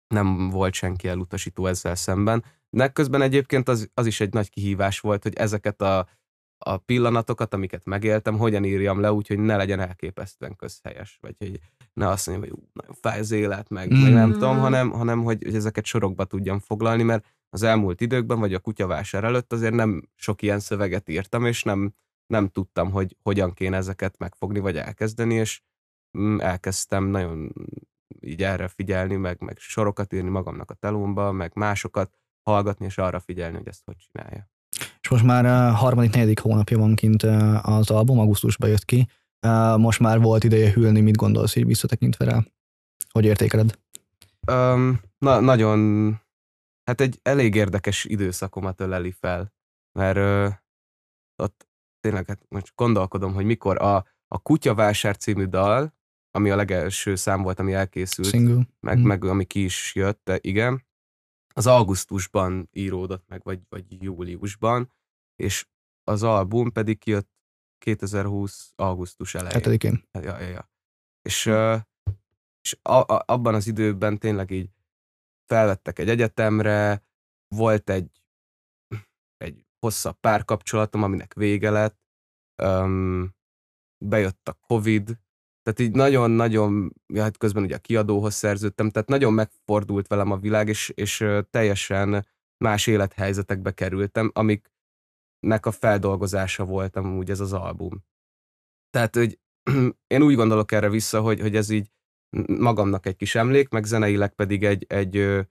[0.08, 2.44] nem volt senki elutasító ezzel szemben.
[2.70, 6.08] De közben egyébként az, az is egy nagy kihívás volt, hogy ezeket a,
[6.62, 11.60] a pillanatokat, amiket megéltem, hogyan írjam le, úgyhogy ne legyen elképesztően közhelyes, vagy hogy
[11.92, 14.02] ne azt mondjam, hogy nagyon fáj az élet, meg, mm.
[14.02, 18.38] meg nem tudom, hanem, hanem hogy, hogy ezeket sorokba tudjam foglalni, mert az elmúlt időkben,
[18.38, 21.94] vagy a kutyavásár előtt azért nem sok ilyen szöveget írtam, és nem,
[22.26, 25.62] nem tudtam, hogy hogyan kéne ezeket megfogni, vagy elkezdeni, és
[26.18, 27.52] mm, elkezdtem nagyon
[28.20, 33.20] így erre figyelni, meg, meg sorokat írni magamnak a telómba, meg másokat hallgatni, és arra
[33.20, 34.49] figyelni, hogy ezt hogy csinálja.
[35.10, 37.22] Most már a harmadik, negyedik hónapja van kint
[37.62, 39.08] az album, augusztusban jött ki.
[39.76, 42.44] Most már volt ideje hűlni, mit gondolsz így visszatekintve rá?
[43.10, 43.78] Hogy értékeled?
[44.52, 46.10] Um, na, nagyon,
[46.84, 49.52] hát egy elég érdekes időszakomat öleli fel,
[49.98, 50.54] mert uh,
[51.42, 51.68] ott
[52.00, 53.96] tényleg hát most gondolkodom, hogy mikor a,
[54.28, 55.94] a Kutyavásár című dal,
[56.30, 58.66] ami a legelső szám volt, ami elkészült, Single.
[58.80, 59.06] meg, mm.
[59.06, 60.86] meg ami ki is jött, igen,
[61.54, 64.92] az augusztusban íródott meg, vagy, vagy júliusban,
[65.40, 65.66] és
[66.04, 67.30] az album pedig kijött
[67.78, 69.60] 2020 augusztus elején.
[69.62, 70.08] 7-én.
[70.12, 70.70] Ja, ja, ja.
[71.22, 71.80] És, uh,
[72.62, 74.70] és a, a, abban az időben tényleg így
[75.46, 77.04] felvettek egy egyetemre,
[77.48, 78.22] volt egy,
[79.36, 82.00] egy hosszabb párkapcsolatom, aminek vége lett,
[82.62, 83.34] um,
[84.04, 85.18] bejött a Covid,
[85.62, 90.36] tehát így nagyon-nagyon, ja, hát közben ugye a kiadóhoz szerződtem, tehát nagyon megfordult velem a
[90.36, 92.26] világ, és, és teljesen
[92.64, 94.30] más élethelyzetekbe kerültem,
[95.40, 98.04] amiknek a feldolgozása voltam úgy ez az album.
[98.90, 99.38] Tehát, hogy
[100.14, 101.90] én úgy gondolok erre vissza, hogy, hogy ez így
[102.46, 105.46] magamnak egy kis emlék, meg zeneileg pedig egy, egy,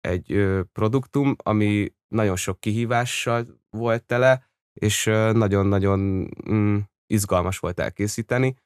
[0.00, 8.56] egy produktum, ami nagyon sok kihívással volt tele, és nagyon-nagyon mm, izgalmas volt elkészíteni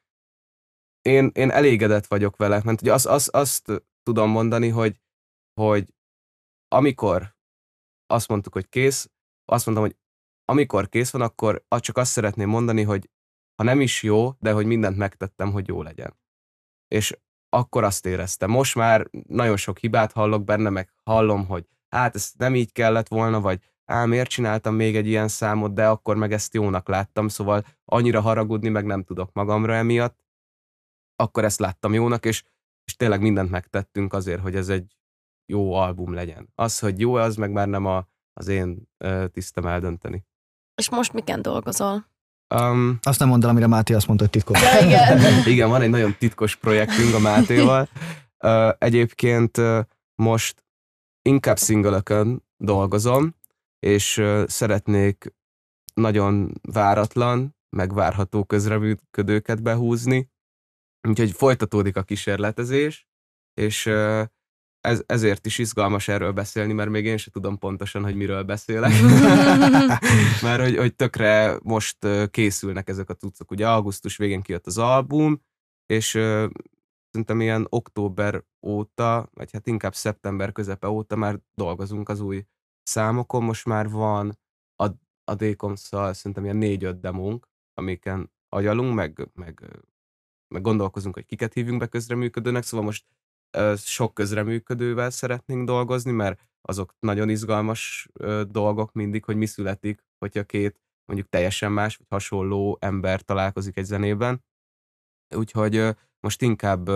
[1.01, 4.99] én, én elégedett vagyok vele, mert ugye azt, azt, azt tudom mondani, hogy,
[5.61, 5.93] hogy
[6.67, 7.35] amikor
[8.05, 9.09] azt mondtuk, hogy kész,
[9.45, 9.97] azt mondtam, hogy
[10.49, 13.09] amikor kész van, akkor csak azt szeretném mondani, hogy
[13.55, 16.17] ha nem is jó, de hogy mindent megtettem, hogy jó legyen.
[16.87, 17.17] És
[17.49, 18.49] akkor azt éreztem.
[18.49, 23.07] Most már nagyon sok hibát hallok benne, meg hallom, hogy hát ez nem így kellett
[23.07, 27.27] volna, vagy á, miért csináltam még egy ilyen számot, de akkor meg ezt jónak láttam,
[27.27, 30.25] szóval annyira haragudni meg nem tudok magamra emiatt,
[31.15, 32.43] akkor ezt láttam jónak, és,
[32.83, 34.97] és tényleg mindent megtettünk azért, hogy ez egy
[35.45, 36.51] jó album legyen.
[36.55, 40.27] Az, hogy jó, az meg már nem a, az én uh, tisztem eldönteni.
[40.79, 42.07] És most miken dolgozol?
[42.55, 44.61] Um, azt nem mondd el, amire Máté azt mondta, hogy titkos.
[44.61, 45.19] Ja, igen.
[45.53, 47.89] igen, van egy nagyon titkos projektünk a Mátéval.
[48.43, 49.79] Uh, egyébként uh,
[50.15, 50.63] most
[51.21, 53.35] inkább szingölökön dolgozom,
[53.79, 55.33] és uh, szeretnék
[55.93, 60.29] nagyon váratlan, megvárható közreműködőket behúzni,
[61.07, 63.07] Úgyhogy folytatódik a kísérletezés,
[63.53, 63.89] és
[64.81, 68.91] ez, ezért is izgalmas erről beszélni, mert még én sem tudom pontosan, hogy miről beszélek.
[70.43, 71.97] mert hogy, hogy tökre most
[72.31, 73.51] készülnek ezek a cuccok.
[73.51, 75.41] Ugye augusztus végén kijött az album,
[75.85, 76.07] és
[77.11, 82.45] szerintem ilyen október óta, vagy hát inkább szeptember közepe óta már dolgozunk az új
[82.83, 83.43] számokon.
[83.43, 84.37] Most már van
[84.75, 84.87] a,
[85.23, 89.83] a Dékomszal szerintem ilyen négy-öt demónk, amiken agyalunk, meg, meg,
[90.47, 93.18] meg gondolkozunk, hogy kiket hívjunk be közreműködőnek, szóval most ö,
[93.75, 98.07] sok közreműködővel szeretnénk dolgozni, mert azok nagyon izgalmas
[98.47, 103.85] dolgok mindig, hogy mi születik, hogyha két mondjuk teljesen más, vagy hasonló ember találkozik egy
[103.85, 104.43] zenében.
[105.35, 106.89] Úgyhogy most inkább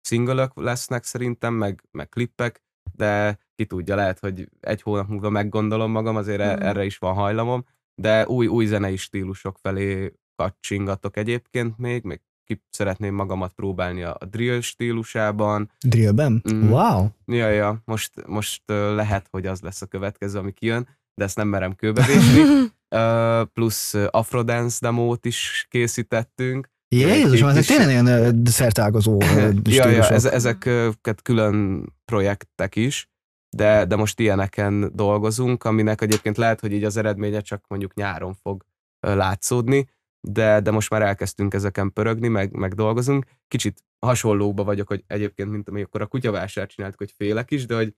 [0.00, 2.62] szingölök lesznek szerintem, meg, meg klippek,
[2.94, 6.62] de ki tudja, lehet, hogy egy hónap múlva meggondolom magam, azért mm.
[6.62, 7.64] erre is van hajlamom,
[7.94, 14.18] de új, új zenei stílusok felé kacsingatok egyébként még, még ki szeretném magamat próbálni a,
[14.30, 15.70] drill stílusában.
[15.86, 16.42] Drillben?
[16.52, 16.70] Mm.
[16.70, 17.06] Wow!
[17.26, 21.48] Ja, ja, most, most lehet, hogy az lesz a következő, ami kijön, de ezt nem
[21.48, 22.40] merem kőbevésni.
[22.96, 26.68] uh, plusz Afrodance demót is készítettünk.
[26.88, 29.18] Jézus, ezek tényleg ilyen szertágazó
[29.64, 33.08] ja, ja, ezeket külön projektek is,
[33.56, 38.34] de, de most ilyeneken dolgozunk, aminek egyébként lehet, hogy így az eredménye csak mondjuk nyáron
[38.34, 38.64] fog
[39.00, 39.86] látszódni,
[40.20, 43.26] de, de most már elkezdtünk ezeken pörögni, meg, meg dolgozunk.
[43.48, 47.94] Kicsit hasonlóba vagyok, hogy egyébként, mint amikor a kutyavásárt csináltuk, hogy félek is, de hogy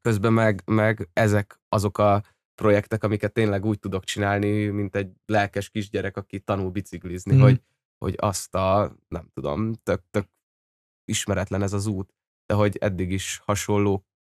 [0.00, 2.22] közben meg, meg ezek azok a
[2.54, 7.40] projektek, amiket tényleg úgy tudok csinálni, mint egy lelkes kisgyerek, aki tanul biciklizni, mm.
[7.40, 7.62] hogy,
[7.98, 10.28] hogy azt a, nem tudom, tök, tök
[11.04, 12.14] ismeretlen ez az út,
[12.46, 13.42] de hogy eddig is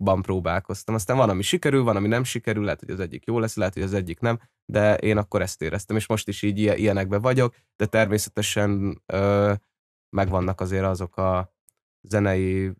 [0.01, 0.95] hasonlóban próbálkoztam.
[0.95, 3.73] Aztán van, ami sikerül, van, ami nem sikerül, lehet, hogy az egyik jó lesz, lehet,
[3.73, 7.55] hogy az egyik nem, de én akkor ezt éreztem, és most is így ilyenekben vagyok,
[7.75, 9.53] de természetesen ö,
[10.09, 11.53] megvannak azért azok a
[12.01, 12.71] zenei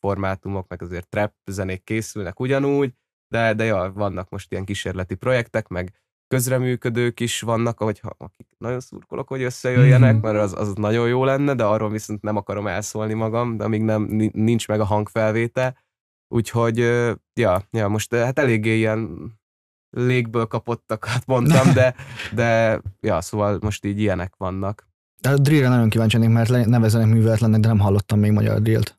[0.00, 2.92] formátumok, meg azért trap zenék készülnek ugyanúgy,
[3.28, 5.92] de, de ja, vannak most ilyen kísérleti projektek, meg
[6.28, 10.22] közreműködők is vannak, ahogy, akik nagyon szurkolok, hogy összejöjjenek, mm-hmm.
[10.22, 13.82] mert az, az nagyon jó lenne, de arról viszont nem akarom elszólni magam, de amíg
[13.82, 15.76] nem, nincs meg a hangfelvétel.
[16.28, 16.78] Úgyhogy,
[17.34, 19.32] ja, ja, most hát eléggé ilyen
[19.90, 21.94] légből kapottakat mondtam, de,
[22.34, 24.86] de ja, szóval most így ilyenek vannak.
[25.22, 28.98] A drillre nagyon kíváncsi lennék, mert nevezenek műveletlennek, de nem hallottam még magyar drillt.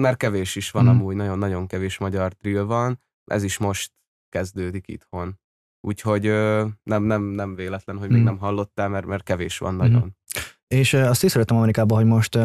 [0.00, 0.88] Mert kevés is van mm.
[0.88, 3.00] amúgy, nagyon-nagyon kevés magyar drill van.
[3.24, 3.92] Ez is most
[4.28, 5.38] kezdődik itthon.
[5.80, 6.22] Úgyhogy
[6.82, 8.24] nem, nem, nem véletlen, hogy még mm.
[8.24, 10.04] nem hallottál, mert, mert kevés van nagyon.
[10.04, 10.40] Mm.
[10.74, 12.38] És azt is szeretem Amerikában, hogy most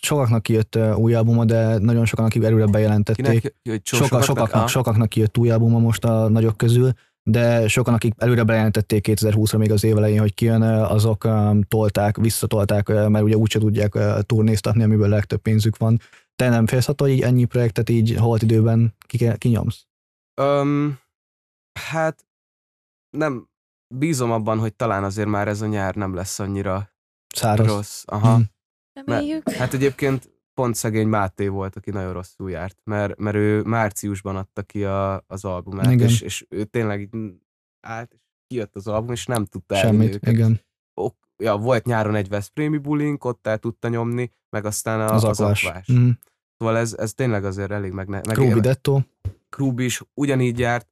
[0.00, 3.54] sokaknak kijött új albuma, de nagyon sokan, akik előre bejelentették.
[3.62, 6.92] Kinek, Soka, sokaknak, sokaknak kijött új albuma most a nagyok közül,
[7.22, 11.28] de sokan, akik előre bejelentették 2020-ra még az év elején, hogy kijön, azok
[11.68, 16.00] tolták, visszatolták, mert ugye úgyse tudják turnéztatni, amiből legtöbb pénzük van.
[16.36, 18.94] Te nem félsz attól, hogy egy ennyi projektet így holt időben
[19.38, 19.86] kinyomsz?
[20.42, 20.98] Um,
[21.80, 22.26] hát
[23.16, 23.48] nem,
[23.94, 26.90] bízom abban, hogy talán azért már ez a nyár nem lesz annyira
[27.34, 27.66] Száraz.
[27.66, 28.02] rossz.
[28.06, 28.38] Aha.
[28.38, 28.42] Mm.
[29.04, 34.36] Mert, hát egyébként pont szegény Máté volt, aki nagyon rosszul járt, mert, mert ő márciusban
[34.36, 36.08] adta ki a, az albumát, igen.
[36.08, 37.10] és, és ő tényleg
[37.80, 40.32] állt, és kijött az album, és nem tudta Semmit, őket.
[40.32, 40.60] igen.
[40.94, 45.24] Ok, ja, volt nyáron egy Veszprémi bulink, ott el tudta nyomni, meg aztán a, az,
[45.24, 45.92] az akvás.
[45.92, 46.10] Mm.
[46.58, 48.08] Szóval ez, ez tényleg azért elég meg...
[48.08, 49.00] meg Krúbi Detto.
[49.48, 50.88] Krúbi is ugyanígy járt,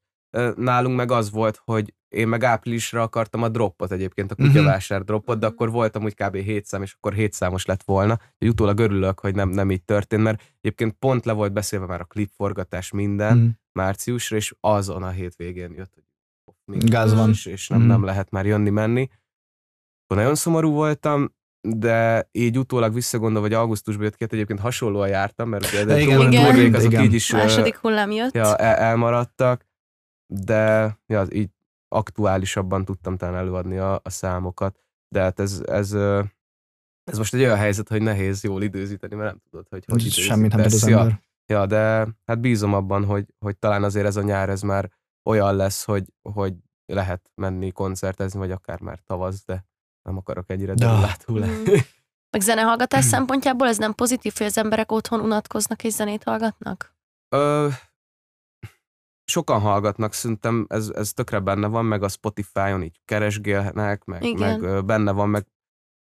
[0.57, 4.47] nálunk meg az volt, hogy én meg áprilisra akartam a droppot egyébként, a mhm.
[4.47, 6.37] kutyavásár droppot, de akkor voltam úgy kb.
[6.37, 8.19] 7 szám, és akkor 7 számos lett volna.
[8.39, 12.01] Úgy utólag örülök, hogy nem, nem így történt, mert egyébként pont le volt beszélve már
[12.01, 13.49] a klipforgatás minden mm.
[13.73, 16.05] márciusra, és azon a hétvégén jött, hogy
[16.85, 17.31] Gáz van.
[17.31, 17.87] És, és nem, mm.
[17.87, 19.09] nem lehet már jönni-menni.
[20.15, 25.49] Nagyon szomorú voltam, de így utólag visszagondolva, hogy augusztusban jött ki, hát egyébként hasonlóan jártam,
[25.49, 27.05] mert ugye igen, igen, azok igen.
[27.05, 28.35] így is második hullám jött.
[28.35, 29.67] Ja, el, elmaradtak,
[30.27, 31.51] de ja, így
[31.89, 35.93] aktuálisabban tudtam talán előadni a, a számokat, de hát ez, ez,
[37.05, 40.53] ez most egy olyan helyzet, hogy nehéz jól időzíteni, mert nem tudod, hogy hogy Semmit
[40.55, 41.07] nem tud az ember.
[41.07, 44.91] Ja, ja, de hát bízom abban, hogy, hogy talán azért ez a nyár ez már
[45.31, 46.55] olyan lesz, hogy, hogy
[46.87, 49.67] lehet menni koncertezni, vagy akár már tavasz, de
[50.03, 51.71] nem akarok egyre derülátú lenni.
[51.71, 51.75] Mm.
[52.31, 56.97] Meg zenehallgatás szempontjából ez nem pozitív, hogy az emberek otthon unatkoznak és zenét hallgatnak?
[57.29, 57.69] Ö,
[59.29, 64.85] sokan hallgatnak, szerintem ez, ez tökre benne van, meg a Spotify-on így keresgélnek, meg, meg
[64.85, 65.47] benne van, meg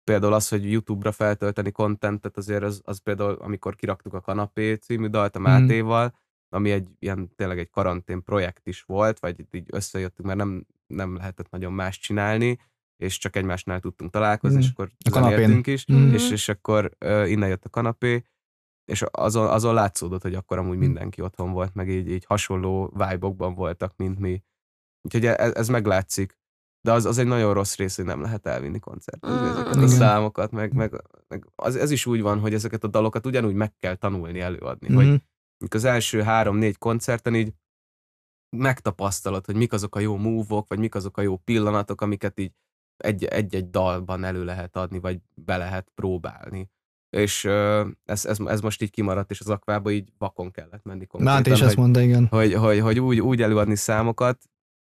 [0.03, 5.07] például az, hogy YouTube-ra feltölteni kontentet, azért az, az például, amikor kiraktuk a Kanapé című
[5.07, 5.49] dalt a mhm.
[5.49, 6.09] Mátéval, mm.
[6.49, 11.15] ami egy ilyen tényleg egy karantén projekt is volt, vagy így összejöttünk, mert nem, nem
[11.15, 12.59] lehetett nagyon más csinálni,
[12.97, 14.59] és csak egymásnál tudtunk találkozni, mm.
[14.59, 16.13] és akkor zenéltünk is, mm.
[16.13, 18.23] és, és akkor uh, innen jött a kanapé,
[18.85, 20.79] és azon, azon látszódott, hogy akkor amúgy hm.
[20.79, 24.43] mindenki otthon volt, meg így, így hasonló vibe voltak, mint mi.
[25.01, 26.37] Úgyhogy ez, ez meglátszik.
[26.81, 29.51] De az, az egy nagyon rossz rész, hogy nem lehet elvinni koncertezni mm.
[29.51, 33.25] ezeket a számokat, meg, meg, meg az, ez is úgy van, hogy ezeket a dalokat
[33.25, 34.95] ugyanúgy meg kell tanulni előadni, mm.
[34.95, 35.21] hogy
[35.69, 37.53] az első három-négy koncerten így
[38.57, 42.51] megtapasztalod, hogy mik azok a jó move vagy mik azok a jó pillanatok, amiket így
[43.03, 46.69] egy-egy dalban elő lehet adni, vagy be lehet próbálni.
[47.09, 47.45] És
[48.05, 51.35] ez, ez, ez most így kimaradt, és az akvába így vakon kellett menni konkrétan.
[51.35, 52.27] Máté is ezt mondta, igen.
[52.27, 54.37] Hogy, hogy, hogy úgy, úgy előadni számokat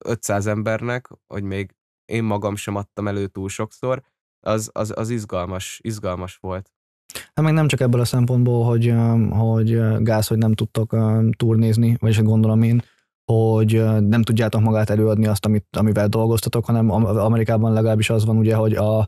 [0.05, 4.03] 500 embernek, hogy még én magam sem adtam elő túl sokszor,
[4.39, 6.71] az, az, az izgalmas, izgalmas volt.
[7.13, 8.93] Hát meg nem csak ebből a szempontból, hogy,
[9.29, 10.95] hogy gáz, hogy nem tudtok
[11.37, 12.81] turnézni, vagyis gondolom én,
[13.25, 18.55] hogy nem tudjátok magát előadni azt, amit, amivel dolgoztatok, hanem Amerikában legalábbis az van ugye,
[18.55, 19.07] hogy a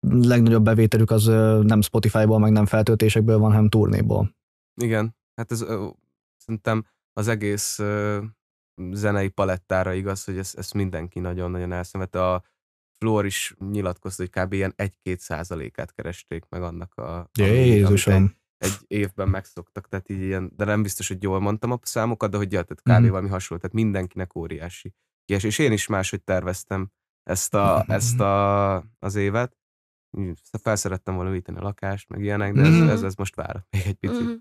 [0.00, 1.24] legnagyobb bevételük az
[1.64, 4.36] nem Spotify-ból, meg nem feltöltésekből van, hanem turnéból.
[4.80, 5.64] Igen, hát ez
[6.36, 7.80] szerintem az egész
[8.92, 12.32] zenei palettára igaz, hogy ezt, ezt mindenki nagyon-nagyon elszenvedte.
[12.32, 12.44] A
[12.98, 14.52] Flor is nyilatkozta, hogy kb.
[14.52, 17.30] ilyen 1-2 százalékát keresték meg annak a...
[17.38, 18.14] Jézusom!
[18.14, 22.30] Egy, egy évben megszoktak, tehát így ilyen, de nem biztos, hogy jól mondtam a számokat,
[22.30, 23.06] de hogy ja, tehát kb.
[23.06, 23.10] Mm.
[23.10, 24.94] valami hasonló, tehát mindenkinek óriási
[25.24, 26.90] kies, és én is máshogy terveztem
[27.22, 27.92] ezt, a, mm.
[27.92, 29.59] ezt a, az évet.
[30.62, 32.88] Felszerettem volna újítani a lakást, meg ilyenek, de ez, mm.
[32.88, 34.22] ez, ez most vár még egy picit.
[34.22, 34.32] Mm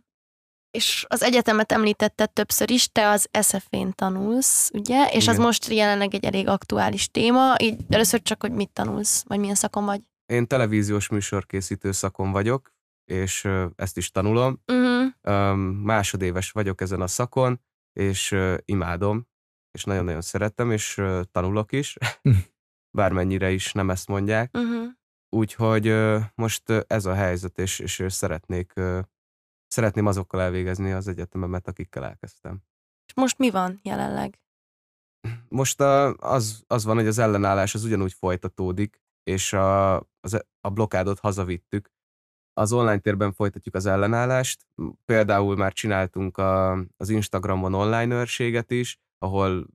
[0.71, 5.05] és az egyetemet említetted többször is, te az SF-én tanulsz, ugye?
[5.05, 5.35] És Igen.
[5.35, 7.55] az most jelenleg egy elég aktuális téma.
[7.61, 10.01] Így először csak, hogy mit tanulsz, vagy milyen szakon vagy?
[10.25, 12.73] Én televíziós műsorkészítő szakon vagyok,
[13.05, 14.61] és ezt is tanulom.
[14.67, 15.55] Uh-huh.
[15.83, 17.61] Másodéves vagyok ezen a szakon,
[17.93, 19.27] és imádom,
[19.71, 21.01] és nagyon-nagyon szeretem, és
[21.31, 21.97] tanulok is,
[22.97, 24.57] bármennyire is nem ezt mondják.
[24.57, 24.97] Uh-huh.
[25.29, 25.95] Úgyhogy
[26.35, 28.73] most ez a helyzet, és, és szeretnék
[29.67, 32.61] szeretném azokkal elvégezni az egyetememet, akikkel elkezdtem.
[33.07, 34.39] És most mi van jelenleg?
[35.47, 40.69] Most a, az, az van, hogy az ellenállás az ugyanúgy folytatódik, és a, az, a
[40.69, 41.91] blokádot hazavittük.
[42.53, 44.65] Az online térben folytatjuk az ellenállást.
[45.05, 49.67] Például már csináltunk a, az Instagramon online őrséget is, ahol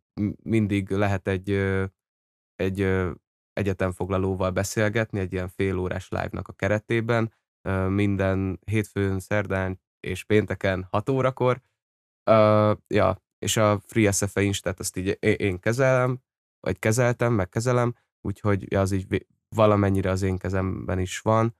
[0.42, 1.50] mindig lehet egy,
[2.54, 2.80] egy
[3.54, 7.32] egyetemfoglalóval beszélgetni, egy ilyen félórás live-nak a keretében.
[7.88, 11.60] Minden hétfőn, szerdán, és pénteken 6 órakor.
[12.30, 16.18] Uh, ja, és a FreeSFE Instát azt így én kezelem,
[16.60, 21.56] vagy kezeltem, meg kezelem, úgyhogy az így valamennyire az én kezemben is van.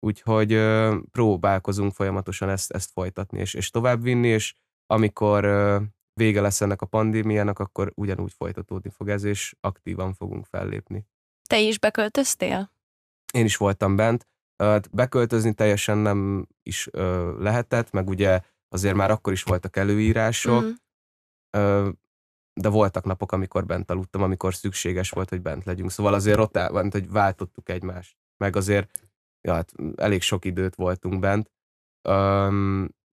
[0.00, 4.54] Úgyhogy uh, próbálkozunk folyamatosan ezt, ezt folytatni, és, és továbbvinni, és
[4.86, 5.82] amikor uh,
[6.12, 11.06] vége lesz ennek a pandémiának, akkor ugyanúgy folytatódni fog ez, és aktívan fogunk fellépni.
[11.54, 12.70] Te is beköltöztél?
[13.32, 14.26] Én is voltam bent.
[14.90, 16.88] Beköltözni teljesen nem is
[17.38, 21.88] lehetett, meg ugye azért már akkor is voltak előírások, mm.
[22.52, 25.90] de voltak napok, amikor bent aludtam, amikor szükséges volt, hogy bent legyünk.
[25.90, 28.16] Szóval azért rotál, hogy váltottuk egymást.
[28.36, 29.08] Meg azért
[29.40, 31.50] ja, hát elég sok időt voltunk bent.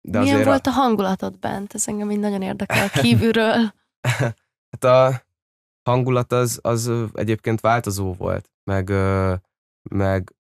[0.02, 1.74] de Milyen volt a hangulatod bent?
[1.74, 3.74] Ez engem így nagyon érdekel kívülről.
[4.72, 5.30] hát a
[5.90, 8.90] hangulat az, az egyébként változó volt, meg,
[9.90, 10.36] meg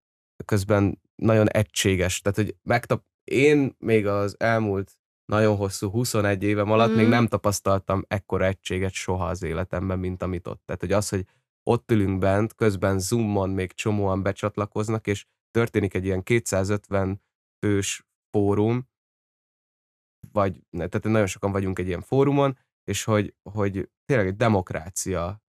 [0.45, 2.20] közben nagyon egységes.
[2.20, 3.05] Tehát, hogy megtap...
[3.24, 6.95] én még az elmúlt nagyon hosszú 21 évem alatt mm.
[6.95, 10.62] még nem tapasztaltam ekkora egységet soha az életemben, mint amit ott.
[10.64, 11.26] Tehát, hogy az, hogy
[11.62, 17.22] ott ülünk bent, közben Zoomon még csomóan becsatlakoznak, és történik egy ilyen 250
[17.66, 18.88] fős fórum,
[20.32, 25.43] vagy, tehát nagyon sokan vagyunk egy ilyen fórumon, és hogy, hogy tényleg egy demokrácia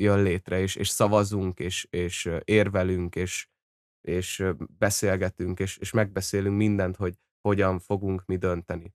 [0.00, 3.48] jön létre, és, és szavazunk, és, és érvelünk, és,
[4.00, 4.44] és
[4.78, 8.94] beszélgetünk, és, és megbeszélünk mindent, hogy hogyan fogunk mi dönteni.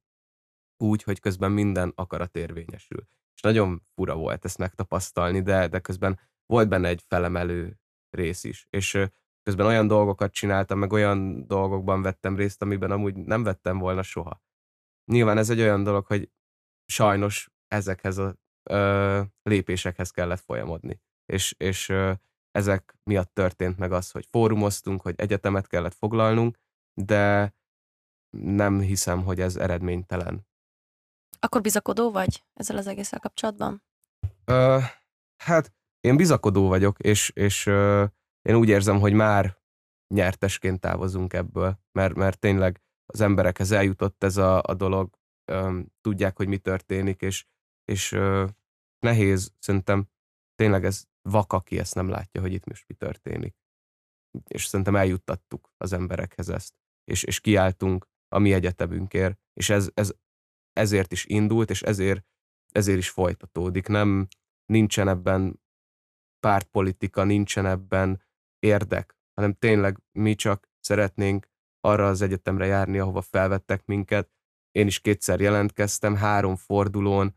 [0.77, 3.07] Úgy, hogy közben minden akarat érvényesül.
[3.35, 8.67] És nagyon fura volt ezt megtapasztalni, de, de közben volt benne egy felemelő rész is.
[8.69, 8.97] És
[9.43, 14.43] közben olyan dolgokat csináltam, meg olyan dolgokban vettem részt, amiben amúgy nem vettem volna soha.
[15.11, 16.31] Nyilván ez egy olyan dolog, hogy
[16.85, 18.35] sajnos ezekhez a
[18.69, 21.01] ö, lépésekhez kellett folyamodni.
[21.25, 22.11] És, és ö,
[22.51, 26.57] ezek miatt történt meg az, hogy fórumoztunk, hogy egyetemet kellett foglalnunk,
[26.93, 27.53] de
[28.37, 30.47] nem hiszem, hogy ez eredménytelen.
[31.39, 33.83] Akkor bizakodó vagy ezzel az egésszel kapcsolatban?
[34.45, 34.79] Ö,
[35.37, 38.05] hát én bizakodó vagyok, és, és ö,
[38.41, 39.57] én úgy érzem, hogy már
[40.13, 46.37] nyertesként távozunk ebből, mert, mert tényleg az emberekhez eljutott ez a, a dolog, ö, tudják,
[46.37, 47.45] hogy mi történik, és,
[47.85, 48.47] és ö,
[48.99, 50.07] nehéz, szerintem
[50.55, 53.55] tényleg ez vak, aki ezt nem látja, hogy itt most mi történik.
[54.47, 56.73] És szerintem eljuttattuk az emberekhez ezt,
[57.03, 60.13] és, és kiálltunk a mi egyetemünkért, és ez, ez
[60.73, 62.25] ezért is indult, és ezért,
[62.71, 63.87] ezért is folytatódik.
[63.87, 64.27] Nem,
[64.65, 65.61] nincsen ebben
[66.39, 68.23] pártpolitika, nincsen ebben
[68.59, 71.47] érdek, hanem tényleg mi csak szeretnénk
[71.79, 74.31] arra az egyetemre járni, ahova felvettek minket.
[74.71, 77.35] Én is kétszer jelentkeztem, három fordulón,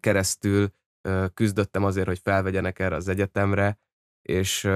[0.00, 0.72] keresztül
[1.34, 3.78] küzdöttem azért, hogy felvegyenek erre az egyetemre,
[4.22, 4.68] és,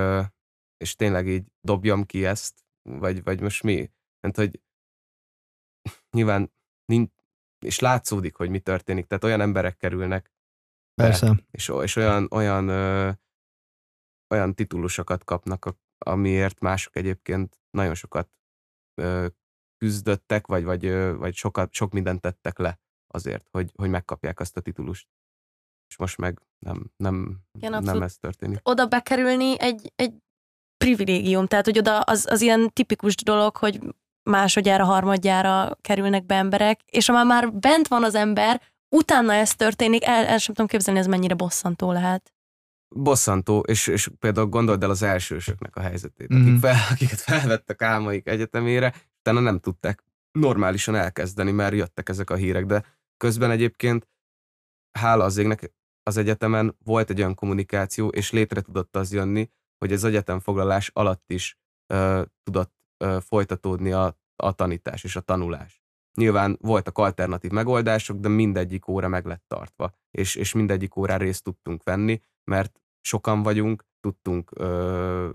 [0.77, 3.91] és tényleg így dobjam ki ezt, vagy, vagy most mi?
[4.21, 4.61] Mert hogy
[6.17, 6.53] nyilván
[6.85, 7.13] nincs,
[7.67, 10.33] és látszódik, hogy mi történik, tehát olyan emberek kerülnek
[10.95, 11.45] be, Persze.
[11.51, 13.11] és, és olyan, olyan, ö,
[14.35, 18.31] olyan titulusokat kapnak, a- amiért mások egyébként nagyon sokat
[19.01, 19.27] ö,
[19.77, 24.57] küzdöttek, vagy, vagy, ö, vagy sokat, sok mindent tettek le azért, hogy, hogy megkapják azt
[24.57, 25.07] a titulust.
[25.89, 28.59] És most meg nem, nem, Igen, nem ez történik.
[28.63, 30.13] Oda bekerülni egy, egy
[30.77, 33.81] privilégium, tehát hogy oda az, az ilyen tipikus dolog, hogy
[34.31, 38.63] másodjára, harmadjára kerülnek be emberek, és ha már, már bent van az ember,
[38.97, 42.33] utána ez történik, el, el sem tudom képzelni, ez mennyire bosszantó lehet.
[42.95, 46.41] bosszantó, és, és például gondold el az elsősöknek a helyzetét, Mhm.
[46.41, 52.35] akik fel, akiket felvettek álmaik egyetemére, utána nem tudták normálisan elkezdeni, mert jöttek ezek a
[52.35, 52.85] hírek, de
[53.19, 54.09] közben egyébként
[54.99, 59.93] hála az égnek az egyetemen volt egy olyan kommunikáció, és létre tudott az jönni, hogy
[59.93, 61.59] az egyetemfoglalás alatt is
[61.93, 65.83] ö, tudott ö, folytatódni a, a tanítás és a tanulás.
[66.15, 71.43] Nyilván voltak alternatív megoldások, de mindegyik óra meg lett tartva, és, és mindegyik órán részt
[71.43, 75.31] tudtunk venni, mert sokan vagyunk, tudtunk, ö,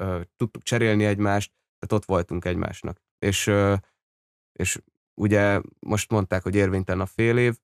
[0.00, 3.00] ö, tudtuk cserélni egymást, tehát ott voltunk egymásnak.
[3.18, 3.74] És, ö,
[4.52, 4.80] és
[5.14, 7.58] ugye most mondták, hogy érvénytelen a fél év,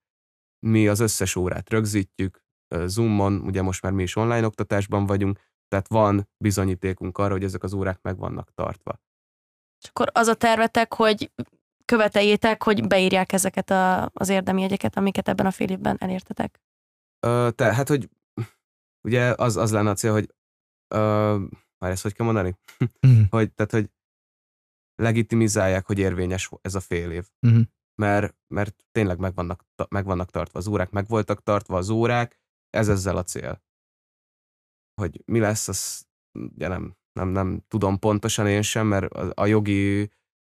[0.67, 2.45] mi az összes órát rögzítjük,
[2.85, 5.39] Zoomon, ugye most már mi is online oktatásban vagyunk,
[5.69, 9.01] tehát van bizonyítékunk arra, hogy ezek az órák meg vannak tartva.
[9.83, 11.33] És akkor az a tervetek, hogy
[11.85, 16.61] követeljétek, hogy beírják ezeket a, az érdemi jegyeket, amiket ebben a fél évben elértetek.
[17.27, 18.09] Ö, te, hát, hogy
[19.09, 20.35] ugye az, az lenne a cél, hogy
[20.95, 21.37] ö,
[21.79, 22.57] már ezt hogy kell mondani?
[23.01, 23.21] Mhm.
[23.31, 23.91] Hogy, tehát, hogy
[25.01, 27.27] legitimizálják, hogy érvényes ez a fél év.
[27.47, 27.61] Mhm.
[27.95, 32.41] Mert, mert tényleg meg vannak, meg vannak tartva az órák, meg voltak tartva az órák,
[32.71, 33.63] ez ezzel a cél.
[35.01, 36.05] Hogy mi lesz, az
[36.39, 40.11] ugye nem, nem, nem tudom pontosan én sem, mert a, a jogi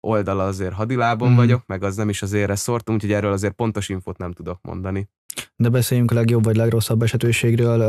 [0.06, 1.36] oldala azért hadilában Mhm.
[1.36, 4.62] vagyok, meg az nem is az érre szortum, úgyhogy erről azért pontos infót nem tudok
[4.62, 5.08] mondani.
[5.56, 7.80] De beszéljünk a legjobb vagy legrosszabb esetőségről.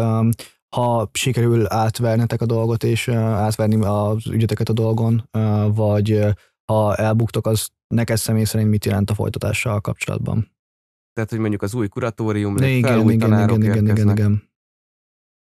[0.76, 5.30] Ha sikerül átvernetek a dolgot, és átverni az ügyeteket a dolgon,
[5.76, 6.24] vagy
[6.65, 10.55] ha elbuktok, az neked személy szerint mit jelent a folytatással kapcsolatban?
[11.13, 13.88] Tehát, hogy mondjuk az új kuratórium lép fel, igen, új igen, tanárok igen, igen, igen,
[13.88, 14.18] érkeznek.
[14.18, 14.51] igen.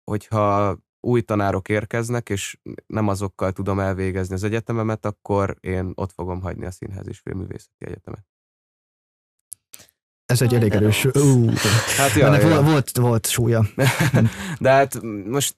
[0.04, 6.40] hogyha új tanárok érkeznek, és nem azokkal tudom elvégezni az egyetememet, akkor én ott fogom
[6.40, 8.26] hagyni a Színház és Filmművészeti Egyetemet.
[10.34, 11.04] Ez egy Jaj, elég erős.
[11.04, 11.48] Ú,
[11.96, 12.70] Hát ennek ja, volt, ja.
[12.70, 13.64] volt, volt súlya.
[14.60, 15.56] De hát most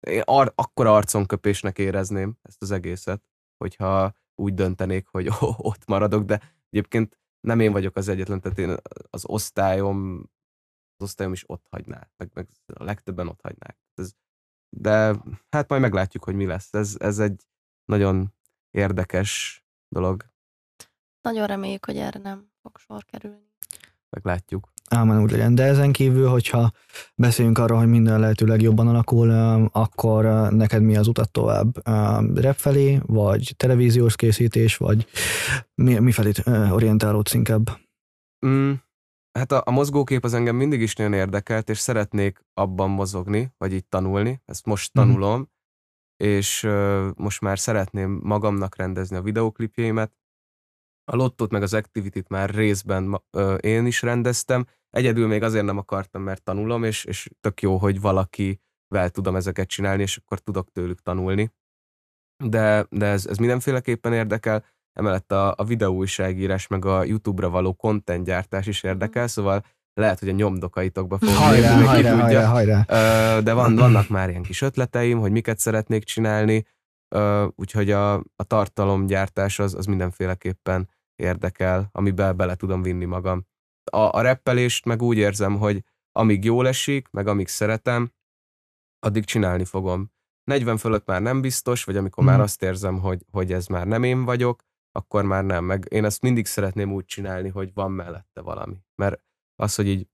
[0.00, 3.22] én ar- akkora arconköpésnek érezném ezt az egészet,
[3.56, 5.28] hogyha úgy döntenék, hogy
[5.70, 8.76] ott maradok, de egyébként nem én vagyok az egyetlen, tehát én
[9.10, 10.30] az osztályom,
[10.96, 13.76] az osztályom is ott hagyná, meg, meg a legtöbben ott hagynák.
[13.94, 14.12] Ez,
[14.76, 15.14] de
[15.50, 16.74] hát majd meglátjuk, hogy mi lesz.
[16.74, 17.46] Ez, ez egy
[17.84, 18.34] nagyon
[18.70, 20.30] érdekes dolog,
[21.22, 23.51] Nagyon reméljük, hogy erre nem fog sor kerülni.
[24.12, 24.70] Meglátjuk.
[24.90, 25.54] Ámen úgy legyen.
[25.54, 26.70] De ezen kívül, hogyha
[27.14, 29.30] beszéljünk arról, hogy minden lehetőleg jobban alakul,
[29.72, 31.86] akkor uh, neked mi az utat tovább?
[32.38, 35.06] Rap felé, vagy televíziós készítés, vagy
[35.74, 37.70] mi, mi felé uh, orientálódsz inkább?
[38.46, 38.72] Mm,
[39.38, 43.72] hát a, a mozgókép az engem mindig is nagyon érdekelt, és szeretnék abban mozogni, vagy
[43.72, 44.42] így tanulni.
[44.44, 45.06] Ezt most Mhm.
[45.06, 45.50] tanulom,
[46.16, 50.12] és ö, most már szeretném magamnak rendezni a videóklipjeimet.
[51.04, 54.66] A lottót meg az activity-t már részben ö, én is rendeztem.
[54.90, 59.68] Egyedül még azért nem akartam, mert tanulom, és, és tök jó, hogy valakivel tudom ezeket
[59.68, 61.52] csinálni, és akkor tudok tőlük tanulni.
[62.44, 68.24] De, de ez, ez mindenféleképpen érdekel emellett a, a videóújságírás, meg a YouTube-ra való content
[68.24, 72.84] gyártás is érdekel, szóval lehet, hogy a nyomdokaitokba fog Hajrá, hajrá, hajrá, hajrá.
[73.40, 76.66] De van, vannak már ilyen kis ötleteim, hogy miket szeretnék csinálni,
[77.54, 83.46] úgyhogy a, a tartalomgyártás az, az mindenféleképpen érdekel, amiben bele tudom vinni magam.
[83.92, 88.12] A, a reppelést meg úgy érzem, hogy amíg jól esik, meg amíg szeretem,
[88.98, 90.10] addig csinálni fogom.
[90.44, 92.42] 40 fölött már nem biztos, vagy amikor már Mhm.
[92.42, 95.64] azt érzem, hogy, hogy ez már nem én vagyok, akkor már nem.
[95.64, 98.76] Meg én ezt mindig szeretném úgy csinálni, hogy van mellette valami.
[98.94, 99.22] Mert
[99.56, 100.08] az, hogy így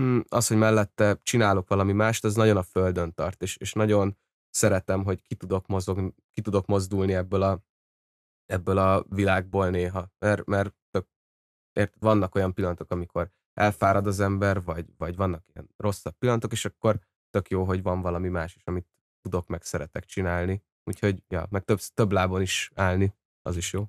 [0.00, 4.16] mm, az, hogy mellette csinálok valami mást, az nagyon a földön tart, és, és nagyon
[4.50, 7.64] szeretem, hogy ki tudok, mozogni, ki tudok mozdulni ebből a,
[8.46, 10.10] ebből a világból néha.
[10.18, 11.08] Mert, mert tök,
[11.72, 16.64] ért, vannak olyan pillanatok, amikor elfárad az ember, vagy, vagy vannak ilyen rosszabb pillanatok, és
[16.64, 18.88] akkor tök jó, hogy van valami más is, amit
[19.20, 20.62] tudok, meg szeretek csinálni.
[20.84, 23.88] Úgyhogy, ja, meg több, több lábon is állni, az is jó.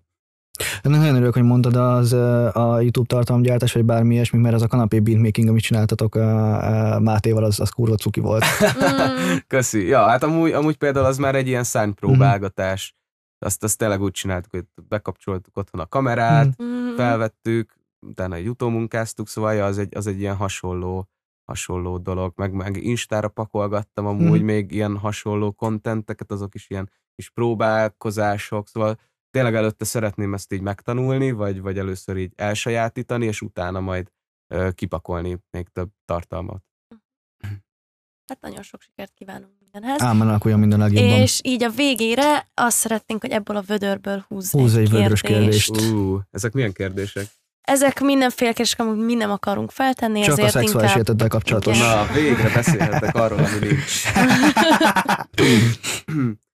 [0.81, 2.13] Ennek nagyon örülök, hogy mondtad az
[2.53, 6.15] a YouTube tartalomgyártás, vagy bármi ilyesmi, mert az a kanapé beatmaking, amit csináltatok
[6.99, 8.43] Mátéval, az, az kurva cuki volt.
[9.47, 9.87] Köszi.
[9.87, 12.95] Ja, hát amúgy, amúgy például az már egy ilyen szánypróbálgatás.
[13.45, 16.67] Azt, azt tényleg úgy csináltuk, hogy bekapcsoltuk otthon a kamerát, Mhm.
[16.69, 17.73] mm, felvettük,
[18.07, 21.07] utána egy utómunkáztuk, szóval ja, az, egy, az egy ilyen hasonló
[21.45, 24.45] hasonló dolog, meg, meg Instára pakolgattam amúgy Mhm.
[24.45, 28.99] még ilyen hasonló kontenteket, azok is ilyen kis próbálkozások, szóval
[29.31, 34.07] tényleg előtte szeretném ezt így megtanulni, vagy, vagy először így elsajátítani, és utána majd
[34.47, 36.63] ö, kipakolni még több tartalmat.
[38.27, 40.01] Hát nagyon sok sikert kívánunk mindenhez.
[40.01, 41.19] Álmán alakuljon minden legjobban.
[41.19, 45.71] És így a végére azt szeretnénk, hogy ebből a vödörből húzz, Húzz egy vödrös kérdést.
[45.71, 45.93] kérdést.
[45.93, 47.25] Ú, ezek milyen kérdések?
[47.61, 50.95] Ezek mindenféle kérdések, amit mi nem akarunk feltenni, Csak a ezért szexuális inkább...
[50.95, 51.77] életeddel kapcsolatos.
[51.77, 51.89] Igen.
[51.89, 54.03] Na, végre beszélhetek arról, ami nincs.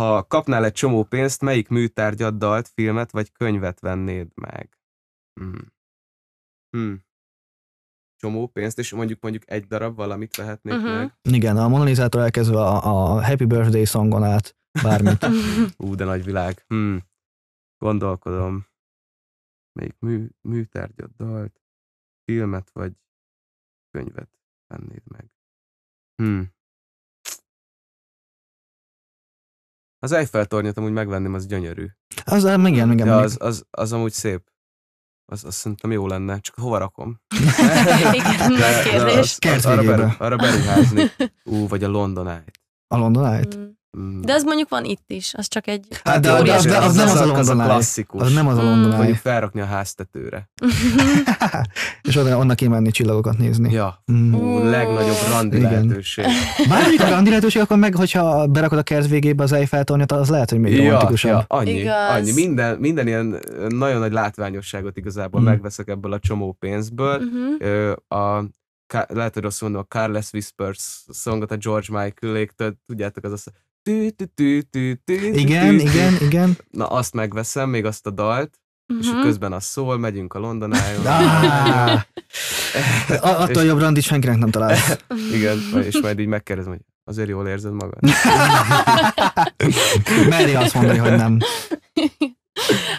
[0.00, 4.78] Ha kapnál egy csomó pénzt, melyik műtárgyat, dalt, filmet vagy könyvet vennéd meg?
[5.40, 5.72] Hmm.
[6.70, 7.04] Hmm.
[8.16, 10.86] Csomó pénzt, és mondjuk mondjuk egy darab valamit vehetnék Mhm.
[10.86, 11.14] meg.
[11.22, 12.74] Igen, a Mona Lisa-tól elkezdve a,
[13.16, 15.22] a Happy Birthday songon át, bármit.
[15.84, 16.64] Ú, de nagy világ.
[16.66, 17.00] Hmm.
[17.78, 18.66] Gondolkodom.
[19.72, 21.60] Melyik mű, műtárgyat, dalt,
[22.24, 22.92] filmet vagy
[23.90, 24.30] könyvet
[24.66, 25.30] vennéd meg?
[26.22, 26.54] Hmm.
[29.98, 31.86] Az Eiffel-tornyot amúgy megvenném, az gyönyörű.
[32.24, 33.06] Az, igen, igen, igen.
[33.06, 34.42] Ja, az, az, az amúgy szép.
[35.32, 37.20] Az, az szerintem jó lenne, csak hova rakom?
[38.12, 39.16] Igen, nagy kérdés.
[39.18, 41.10] az- Kert arra, beru, arra beruházni.
[41.44, 42.44] Ú, vagy a London Eye.
[42.86, 43.56] A London Eye-t?
[43.58, 43.62] Mm.
[43.98, 44.20] Mm.
[44.20, 45.86] De az mondjuk van itt is, az csak egy...
[46.04, 47.68] Hát de, jó, de, az, de az, nem az a az a London Eye.
[47.68, 48.22] klasszikus.
[48.22, 48.64] Az nem az a Mm.
[48.64, 49.16] London Mondjuk Eye.
[49.16, 50.50] felrakni a háztetőre.
[52.08, 53.72] És oda, onnan kimenni csillagokat nézni.
[53.72, 54.34] Ja, Mm.
[54.34, 55.70] Ú, legnagyobb randi Igen.
[55.72, 56.24] lehetőség.
[56.68, 60.50] Bármikor randi lehetőség, akkor meg, hogyha berakod a kert végébe az Eiffel tornyot, az lehet,
[60.50, 61.30] hogy még Ja, romantikusabb.
[61.30, 62.10] ja, annyi, Igaz.
[62.16, 62.32] annyi.
[62.32, 63.38] Minden, minden ilyen
[63.68, 65.44] nagyon nagy látványosságot igazából Mm.
[65.44, 67.18] megveszek ebből a csomó pénzből.
[67.18, 67.68] Mhm.
[67.68, 68.44] Ö, a,
[69.08, 73.46] lehet, hogy rosszul mondom, a Careless Whispers szongot a George Michael-éktől, tudjátok, az az
[73.86, 76.56] tű, tű, tű, tű, tű, tű, Igen, tű, igen, igen.
[76.70, 78.60] Na, azt megveszem, még azt a dalt,
[79.00, 79.20] és Mhm.
[79.20, 81.06] közben az szól, megyünk a London Eye-on.
[81.06, 82.02] Ah,
[83.22, 84.96] A- attól jobb randit senkinek nem találsz.
[85.36, 87.98] Igen, és majd így megkérdezem, hogy azért jól érzed magad?
[90.28, 91.38] Meri azt mondani, hogy nem.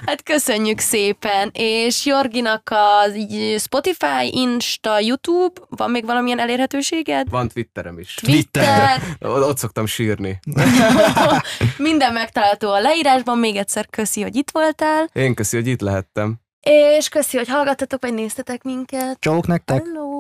[0.08, 2.70] Hát köszönjük szépen, és Jorginak
[3.06, 7.30] az így Spotify, Insta, YouTube, van még valamilyen elérhetőséged?
[7.30, 8.14] Van Twitterem is.
[8.14, 9.02] Twitter.
[9.20, 10.40] Ott szoktam sírni.
[11.78, 16.36] Minden megtalálható a leírásban, még egyszer köszi, hogy itt voltál, Én köszi, hogy itt lehettem.
[16.98, 19.20] és köszi, hogy hallgattatok, vagy néztetek minket.
[19.20, 19.84] Csók nektek.
[19.84, 20.20] Hello!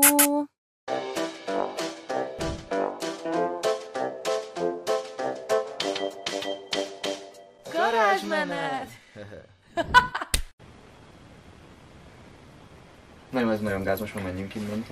[7.73, 8.88] Garázsmenet!
[13.30, 14.86] Nem, ez nagyon gáz, most már menjünk innen.